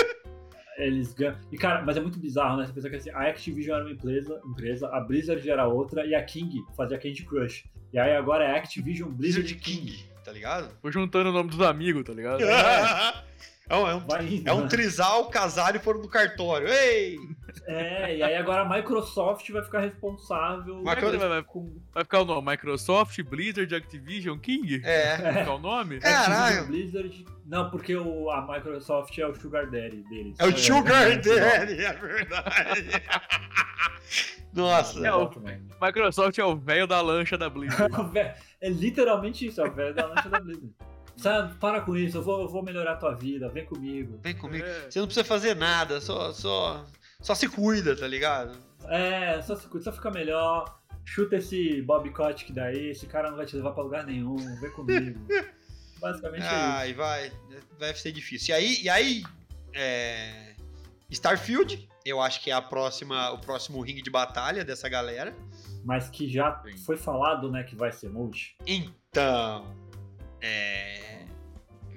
Eles 0.77 1.15
ganham. 1.15 1.37
E 1.53 1.57
cara, 1.57 1.83
mas 1.83 1.97
é 1.97 2.01
muito 2.01 2.19
bizarro, 2.19 2.57
né? 2.57 2.67
Você 2.67 2.73
pensa 2.73 2.91
que 2.91 2.97
assim, 2.97 3.11
a 3.11 3.29
Activision 3.29 3.77
era 3.77 3.85
uma 3.85 3.93
empresa, 3.93 4.41
empresa, 4.45 4.89
a 4.89 5.01
Blizzard 5.01 5.49
era 5.49 5.67
outra 5.67 6.05
e 6.05 6.15
a 6.15 6.23
King 6.23 6.65
fazia 6.77 6.99
Candy 6.99 7.25
Crush. 7.25 7.65
E 7.93 7.99
aí 7.99 8.17
agora 8.17 8.45
é 8.45 8.57
Activision 8.57 9.11
Blizzard 9.11 9.55
King. 9.55 9.93
King, 9.93 10.05
tá 10.25 10.33
ligado? 10.33 10.77
Vou 10.83 10.91
juntando 10.91 11.31
o 11.31 11.33
nome 11.33 11.51
dos 11.51 11.61
amigos, 11.61 12.03
tá 12.05 12.13
ligado? 12.13 12.41
É 13.67 13.75
um, 13.75 13.89
é 13.89 13.95
um, 13.95 14.01
Vai 14.01 14.27
indo, 14.27 14.49
é 14.49 14.53
um 14.53 14.63
né? 14.63 14.69
trisal, 14.69 15.31
casaram 15.31 15.79
e 15.79 15.83
foram 15.83 16.03
no 16.03 16.09
cartório. 16.09 16.69
Ei! 16.69 17.17
É, 17.67 18.17
e 18.17 18.23
aí 18.23 18.35
agora 18.35 18.63
a 18.63 18.69
Microsoft 18.69 19.49
vai 19.51 19.63
ficar 19.63 19.81
responsável 19.81 20.83
Vai, 20.83 20.97
com 21.45 21.81
vai 21.93 22.05
ficar 22.05 22.21
o 22.21 22.25
nome 22.25 22.51
Microsoft, 22.51 23.21
Blizzard, 23.23 23.75
Activision, 23.75 24.39
King? 24.39 24.83
É. 24.85 25.17
Vai 25.17 25.35
ficar 25.35 25.55
o 25.55 25.59
nome? 25.59 26.01
Caralho. 26.01 26.61
Activision 26.61 26.67
Blizzard. 26.67 27.25
Não, 27.47 27.71
porque 27.71 27.97
o, 27.97 28.31
a 28.31 28.47
Microsoft 28.47 29.17
é 29.19 29.27
o 29.27 29.35
Sugar 29.35 29.71
Daddy 29.71 30.03
deles. 30.09 30.37
É 30.39 30.47
o 30.47 30.57
Sugar 30.57 31.21
Daddy, 31.21 31.85
é 31.85 31.93
verdade. 31.93 32.89
Nossa. 34.53 35.07
É 35.07 35.13
o- 35.13 35.23
Exatamente. 35.23 35.65
Microsoft 35.81 36.39
é 36.39 36.45
o 36.45 36.57
velho 36.57 36.87
da 36.87 37.01
lancha 37.01 37.37
da 37.37 37.51
Blizzard. 37.51 37.93
O 37.95 38.13
É 38.61 38.69
literalmente 38.69 39.47
isso, 39.47 39.61
é 39.61 39.69
o 39.69 39.73
velho 39.73 39.95
da 39.95 40.07
lancha 40.07 40.29
da 40.29 40.41
Blizzard. 40.41 40.73
Sabe, 41.17 41.55
para 41.57 41.81
com 41.81 41.97
isso, 41.97 42.19
eu 42.19 42.23
vou, 42.23 42.43
eu 42.43 42.49
vou 42.49 42.63
melhorar 42.63 42.93
a 42.93 42.97
tua 42.97 43.15
vida, 43.15 43.49
vem 43.49 43.65
comigo. 43.65 44.19
Vem 44.23 44.35
comigo. 44.35 44.65
É. 44.65 44.91
Você 44.91 44.99
não 44.99 45.07
precisa 45.07 45.25
fazer 45.25 45.55
nada, 45.55 46.01
só, 46.01 46.33
só, 46.33 46.85
só 47.25 47.35
se 47.35 47.49
cuida, 47.49 47.97
tá 47.97 48.07
ligado? 48.07 48.57
É, 48.87 49.41
só, 49.43 49.57
se 49.57 49.67
cuida, 49.67 49.85
só 49.85 49.93
fica 49.93 50.11
melhor. 50.11 50.79
Chuta 51.07 51.37
esse 51.37 51.83
Bob 51.83 52.09
Kotick 52.11 52.53
daí, 52.53 52.91
esse 52.91 53.07
cara 53.07 53.31
não 53.31 53.37
vai 53.37 53.47
te 53.47 53.57
levar 53.57 53.73
pra 53.73 53.83
lugar 53.83 54.05
nenhum, 54.07 54.37
vem 54.61 54.71
comigo. 54.71 55.19
Basicamente 56.01 56.43
é 56.45 56.49
Ai, 56.49 56.89
isso. 56.91 56.97
vai. 56.99 57.33
Vai 57.79 57.95
ser 57.95 58.13
difícil. 58.13 58.55
E 58.55 58.57
aí, 58.59 58.83
e 58.83 58.89
aí 58.89 59.23
é, 59.75 60.55
Starfield, 61.11 61.89
eu 62.05 62.21
acho 62.21 62.43
que 62.43 62.51
é 62.51 62.55
a 62.55 62.61
próxima, 62.63 63.31
o 63.33 63.39
próximo 63.39 63.81
ringue 63.81 64.03
de 64.03 64.11
batalha 64.11 64.65
dessa 64.65 64.89
galera. 64.89 65.35
Mas 65.85 66.09
que 66.11 66.29
já 66.31 66.61
Sim. 66.63 66.77
foi 66.79 66.97
falado, 66.97 67.51
né, 67.51 67.63
que 67.63 67.75
vai 67.77 67.93
ser 67.93 68.09
multi. 68.11 68.57
Então, 68.67 69.67
é, 70.41 71.25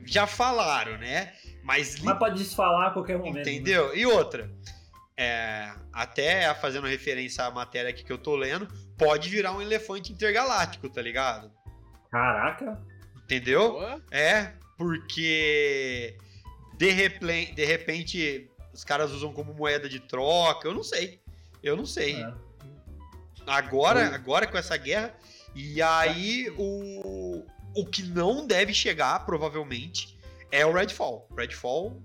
já 0.05 0.25
falaram, 0.27 0.97
né? 0.97 1.33
Mas, 1.63 1.95
li- 1.95 2.05
Mas 2.05 2.17
pode 2.17 2.37
desfalar 2.43 2.87
a 2.87 2.91
qualquer 2.91 3.17
momento. 3.17 3.35
né? 3.35 3.41
entendeu? 3.41 3.95
E 3.95 4.05
outra, 4.05 4.49
é, 5.17 5.73
até 5.91 6.53
fazendo 6.55 6.85
referência 6.85 7.43
à 7.43 7.51
matéria 7.51 7.89
aqui 7.89 8.03
que 8.03 8.13
eu 8.13 8.17
tô 8.19 8.35
lendo, 8.35 8.67
pode 8.97 9.29
virar 9.29 9.51
um 9.51 9.61
elefante 9.61 10.13
intergaláctico, 10.13 10.87
tá 10.89 11.01
ligado? 11.01 11.51
Caraca. 12.11 12.79
Entendeu? 13.23 13.71
Boa. 13.73 14.01
É, 14.11 14.53
porque 14.77 16.15
de, 16.77 16.91
replen- 16.91 17.53
de 17.55 17.65
repente 17.65 18.49
os 18.71 18.83
caras 18.83 19.11
usam 19.11 19.33
como 19.33 19.53
moeda 19.53 19.89
de 19.89 19.99
troca, 19.99 20.67
eu 20.67 20.73
não 20.73 20.83
sei. 20.83 21.19
Eu 21.63 21.75
não 21.75 21.85
sei. 21.85 22.21
É. 22.21 22.33
Agora, 23.47 24.01
Oi. 24.09 24.15
agora 24.15 24.45
com 24.45 24.57
essa 24.57 24.77
guerra. 24.77 25.15
E 25.55 25.81
aí 25.81 26.53
o, 26.57 27.43
o 27.75 27.85
que 27.85 28.03
não 28.03 28.45
deve 28.45 28.73
chegar, 28.73 29.25
provavelmente, 29.25 30.15
é 30.51 30.63
o 30.65 30.71
Redfall. 30.71 31.27
Redfall 31.35 31.99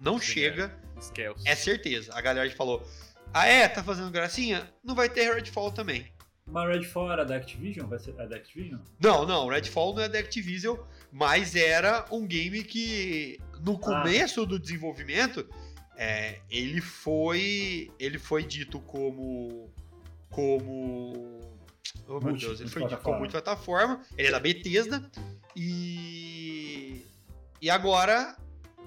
não 0.00 0.18
Sim, 0.18 0.24
chega, 0.24 0.74
Esquece. 1.02 1.48
é 1.48 1.54
certeza. 1.54 2.12
A 2.14 2.20
galera 2.20 2.48
já 2.48 2.54
falou. 2.56 2.86
Ah 3.34 3.46
é? 3.46 3.68
Tá 3.68 3.82
fazendo 3.82 4.10
gracinha? 4.10 4.70
Não 4.84 4.94
vai 4.94 5.08
ter 5.08 5.32
Redfall 5.34 5.72
também. 5.72 6.06
Mas 6.46 6.68
Redfall 6.68 7.12
era 7.12 7.24
da 7.24 7.36
Activision? 7.36 7.88
Vai 7.88 7.98
ser 7.98 8.14
é 8.18 8.26
da 8.26 8.36
Activision? 8.36 8.80
Não, 9.00 9.24
não, 9.24 9.48
Redfall 9.48 9.94
não 9.94 10.02
é 10.02 10.08
da 10.08 10.18
Activision, 10.18 10.76
mas 11.10 11.54
era 11.56 12.04
um 12.10 12.26
game 12.26 12.62
que 12.64 13.38
no 13.64 13.78
começo 13.78 14.44
do 14.44 14.58
desenvolvimento 14.58 15.48
é, 15.96 16.40
ele 16.50 16.80
foi 16.80 17.90
ele 17.98 18.18
foi 18.18 18.44
dito 18.44 18.80
como 18.80 19.72
como 20.30 21.40
oh 22.08 22.20
meu 22.20 22.36
Deus, 22.36 22.60
ele 22.60 22.68
foi 22.68 22.86
dito 22.86 23.00
como 23.02 23.18
multiplataforma, 23.18 24.02
ele 24.18 24.28
é 24.28 24.30
da 24.30 24.40
Bethesda 24.40 25.10
e 25.54 27.06
e 27.60 27.70
agora 27.70 28.36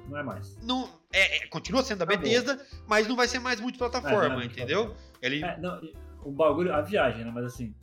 Não 0.10 0.18
é 0.20 0.24
mais. 0.24 0.58
não 0.62 0.90
é, 1.16 1.38
é, 1.38 1.48
continua 1.48 1.82
sendo 1.82 2.00
da 2.00 2.06
Acabou. 2.06 2.24
Bethesda, 2.24 2.60
mas 2.86 3.08
não 3.08 3.16
vai 3.16 3.28
ser 3.28 3.40
mais 3.40 3.60
É, 3.60 3.62
multiplataforma, 3.62 4.44
é 4.44 4.46
entendeu? 4.46 4.86
multiplataforma. 4.86 5.18
Ele 5.22 5.44
É, 5.44 5.58
não, 5.60 5.82
o 6.24 6.32
bagulho, 6.32 6.74
a 6.74 6.82
viagem, 6.82 7.24
né? 7.24 7.32
Mas 7.34 7.46
assim. 7.46 7.74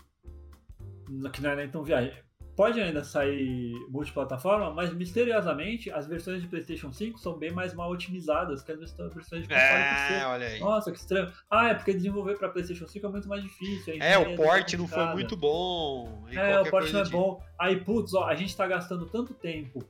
Que 1.32 1.42
não 1.42 1.50
é 1.50 1.56
nem 1.56 1.68
tão 1.68 1.82
viagem. 1.82 2.12
Pode 2.54 2.78
ainda 2.78 3.02
sair 3.02 3.72
multiplataforma, 3.88 4.70
mas 4.74 4.92
misteriosamente 4.92 5.90
as 5.90 6.06
versões 6.06 6.42
de 6.42 6.48
PlayStation 6.48 6.92
5 6.92 7.18
são 7.18 7.38
bem 7.38 7.50
mais 7.50 7.72
mal 7.72 7.90
otimizadas 7.90 8.62
que 8.62 8.70
as 8.70 8.78
versões 8.78 9.42
de 9.42 9.48
console 9.48 9.50
é, 9.50 10.26
olha 10.26 10.46
aí. 10.46 10.60
Nossa, 10.60 10.92
que 10.92 10.98
estranho. 10.98 11.32
Ah, 11.50 11.70
é 11.70 11.74
porque 11.74 11.94
desenvolver 11.94 12.36
pra 12.36 12.50
PlayStation 12.50 12.86
5 12.86 13.06
é 13.06 13.08
muito 13.08 13.28
mais 13.28 13.42
difícil. 13.42 13.94
É, 14.00 14.18
o 14.18 14.22
é 14.22 14.76
não 14.76 14.86
foi 14.86 15.06
muito 15.14 15.34
bom. 15.34 16.26
É, 16.30 16.60
o 16.60 16.70
coisa 16.70 16.92
não 16.92 17.00
é 17.00 17.08
bom. 17.08 17.42
Aí, 17.58 17.80
putz, 17.80 18.12
ó, 18.12 18.26
a 18.26 18.34
gente 18.34 18.54
tá 18.54 18.66
gastando 18.66 19.06
tanto 19.06 19.32
tempo 19.32 19.82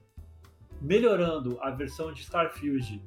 melhorando 0.80 1.58
a 1.60 1.70
versão 1.70 2.12
de 2.12 2.22
Starfield 2.22 3.02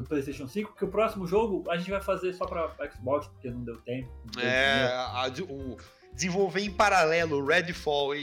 do 0.00 0.04
PlayStation 0.08 0.46
5 0.46 0.74
que 0.76 0.84
o 0.84 0.88
próximo 0.88 1.26
jogo 1.26 1.68
a 1.68 1.76
gente 1.76 1.90
vai 1.90 2.00
fazer 2.00 2.32
só 2.32 2.46
pra 2.46 2.72
Xbox, 2.90 3.26
porque 3.26 3.50
não 3.50 3.64
deu 3.64 3.76
tempo. 3.78 4.08
não 4.26 4.42
deu 4.42 4.48
É, 4.48 4.86
a- 4.94 5.30
o, 5.48 5.76
desenvolver 6.14 6.60
em 6.60 6.70
paralelo 6.70 7.44
Redfall 7.44 8.14
e, 8.14 8.20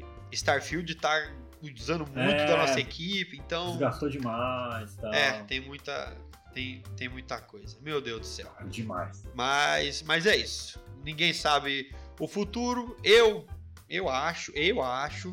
e 0.00 0.04
Starfield 0.32 0.92
tá 0.96 1.30
usando 1.62 2.04
muito 2.06 2.40
É. 2.42 2.46
da 2.46 2.56
nossa 2.56 2.80
equipe, 2.80 3.36
então 3.38 3.70
Desgastou 3.70 4.08
demais, 4.08 4.94
tá? 4.96 5.14
é, 5.14 5.42
tem 5.44 5.60
muita 5.60 6.16
tem, 6.52 6.82
tem 6.96 7.08
muita 7.08 7.40
coisa. 7.40 7.78
Meu 7.80 7.98
Deus 8.00 8.20
do 8.20 8.26
céu. 8.26 8.52
Demais. 8.66 9.24
Mas 9.34 10.02
mas 10.02 10.26
é 10.26 10.36
isso. 10.36 10.78
Ninguém 11.04 11.32
sabe 11.32 11.90
o 12.20 12.26
futuro. 12.28 12.96
Eu 13.04 13.46
eu 13.88 14.08
acho, 14.08 14.50
eu 14.54 14.82
acho, 14.82 15.30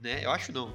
né? 0.00 0.24
Eu 0.24 0.30
acho 0.30 0.50
não. 0.52 0.74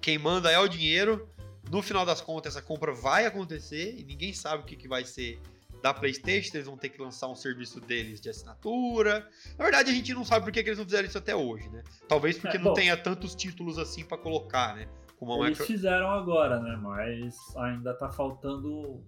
Quem 0.00 0.18
manda 0.18 0.50
é 0.52 0.58
o 0.58 0.68
dinheiro. 0.68 1.28
No 1.70 1.82
final 1.82 2.04
das 2.06 2.20
contas, 2.20 2.56
essa 2.56 2.64
compra 2.64 2.92
vai 2.92 3.26
acontecer 3.26 3.96
e 3.98 4.04
ninguém 4.04 4.32
sabe 4.32 4.62
o 4.62 4.66
que, 4.66 4.76
que 4.76 4.86
vai 4.88 5.04
ser 5.04 5.40
da 5.82 5.92
PlayStation. 5.92 6.56
Eles 6.56 6.66
vão 6.66 6.76
ter 6.76 6.88
que 6.90 7.00
lançar 7.00 7.28
um 7.28 7.34
serviço 7.34 7.80
deles 7.80 8.20
de 8.20 8.28
assinatura. 8.30 9.28
Na 9.58 9.64
verdade, 9.64 9.90
a 9.90 9.94
gente 9.94 10.12
não 10.14 10.24
sabe 10.24 10.44
por 10.44 10.52
que, 10.52 10.62
que 10.62 10.68
eles 10.68 10.78
não 10.78 10.84
fizeram 10.84 11.06
isso 11.08 11.18
até 11.18 11.34
hoje, 11.34 11.68
né? 11.70 11.82
Talvez 12.08 12.38
porque 12.38 12.56
É, 12.56 12.60
não 12.60 12.66
bom. 12.70 12.74
tenha 12.74 12.96
tantos 12.96 13.34
títulos 13.34 13.78
assim 13.78 14.04
pra 14.04 14.16
colocar, 14.16 14.76
né? 14.76 14.88
Como 15.18 15.32
a 15.32 15.46
Eles 15.46 15.58
Micro... 15.58 15.66
fizeram 15.66 16.10
agora, 16.10 16.60
né? 16.60 16.76
Mas 16.80 17.34
ainda 17.56 17.94
tá 17.94 18.10
faltando. 18.10 19.02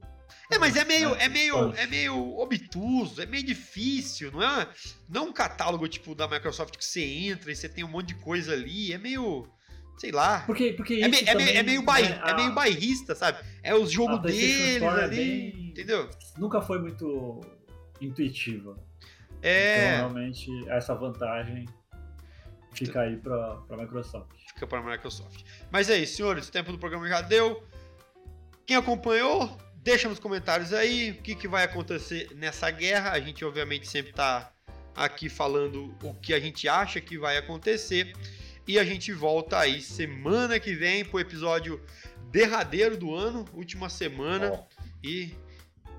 É, 0.50 0.58
mas 0.58 0.74
é 0.74 0.84
meio, 0.84 1.10
né, 1.14 1.24
é 1.24 1.28
meio, 1.28 1.72
é 1.74 1.86
meio 1.86 2.38
obtuso, 2.38 3.22
é 3.22 3.26
meio 3.26 3.44
difícil, 3.44 4.32
não 4.32 4.42
é, 4.42 4.68
não 5.08 5.22
é 5.22 5.24
um 5.28 5.32
catálogo 5.32 5.86
tipo 5.86 6.16
da 6.16 6.26
Microsoft 6.26 6.76
que 6.76 6.84
você 6.84 7.00
entra 7.04 7.52
e 7.52 7.54
você 7.54 7.68
tem 7.68 7.84
um 7.84 7.88
monte 7.88 8.08
de 8.08 8.16
coisa 8.16 8.52
ali, 8.52 8.92
é 8.92 8.98
meio, 8.98 9.46
sei 9.96 10.10
lá. 10.12 10.40
Porque, 10.46 10.72
porque 10.72 10.94
É, 10.94 11.08
meio, 11.08 11.22
é, 11.22 11.34
meio, 11.34 11.38
também, 11.38 11.56
é, 11.56 11.62
meio 11.62 11.82
bairri- 11.82 12.08
né, 12.10 12.22
é 12.26 12.34
meio 12.34 12.50
a- 12.50 12.54
bairrista, 12.54 13.14
sabe? 13.14 13.38
É 13.62 13.74
os 13.74 13.90
jogos 13.90 14.18
a 14.18 14.20
PlayStation 14.20 14.90
deles 14.94 15.00
é 15.00 15.04
ali, 15.04 15.16
bem- 15.16 15.68
entendeu? 15.70 16.10
Nunca 16.38 16.60
foi 16.60 16.78
muito 16.80 17.40
intuitiva. 18.00 18.76
Então, 19.38 19.50
É, 19.50 19.96
realmente, 19.96 20.50
essa 20.68 20.94
vantagem 20.94 21.66
fica 22.72 23.00
aí 23.02 23.16
pra, 23.16 23.56
pra 23.68 23.76
Microsoft. 23.76 24.30
fica 24.48 24.66
para 24.66 24.78
a 24.80 24.82
Microsoft. 24.82 25.42
Mas 25.70 25.88
é 25.90 25.96
isso, 25.98 26.16
senhores, 26.16 26.48
o 26.48 26.52
tempo 26.52 26.72
do 26.72 26.78
programa 26.78 27.08
já 27.08 27.20
deu. 27.20 27.62
Quem 28.66 28.76
acompanhou, 28.76 29.56
deixa 29.76 30.08
nos 30.08 30.18
comentários 30.18 30.72
aí 30.72 31.12
o 31.12 31.22
que, 31.22 31.34
que 31.34 31.46
vai 31.48 31.64
acontecer 31.64 32.28
nessa 32.34 32.70
guerra. 32.70 33.12
A 33.12 33.20
gente, 33.20 33.44
obviamente, 33.44 33.86
sempre 33.88 34.12
tá 34.12 34.52
aqui 34.94 35.28
falando 35.28 35.94
o 36.02 36.14
que 36.14 36.32
a 36.34 36.40
gente 36.40 36.66
acha 36.68 37.00
que 37.00 37.16
vai 37.18 37.36
acontecer. 37.36 38.12
E 38.66 38.78
a 38.78 38.84
gente 38.84 39.12
volta 39.12 39.58
aí 39.58 39.80
semana 39.80 40.58
que 40.58 40.74
vem 40.74 41.04
pro 41.04 41.20
episódio 41.20 41.80
derradeiro 42.30 42.96
do 42.96 43.14
ano, 43.14 43.44
última 43.54 43.88
semana. 43.88 44.52
Ó, 44.52 44.64
E, 45.02 45.34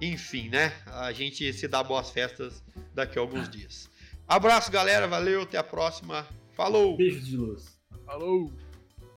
enfim, 0.02 0.50
né? 0.50 0.74
A 0.88 1.12
gente 1.14 1.52
se 1.54 1.68
dá 1.68 1.82
boas 1.82 2.10
festas 2.10 2.62
daqui 2.94 3.18
a 3.18 3.22
alguns 3.22 3.50
dias. 3.50 3.90
Abraço, 4.28 4.70
galera. 4.70 5.08
Valeu. 5.08 5.44
Até 5.44 5.58
a 5.58 5.64
próxima. 5.64 6.28
Falou! 6.54 6.98
beijos 6.98 7.26
de 7.26 7.38
luz. 7.38 7.80
Falou! 8.06 8.52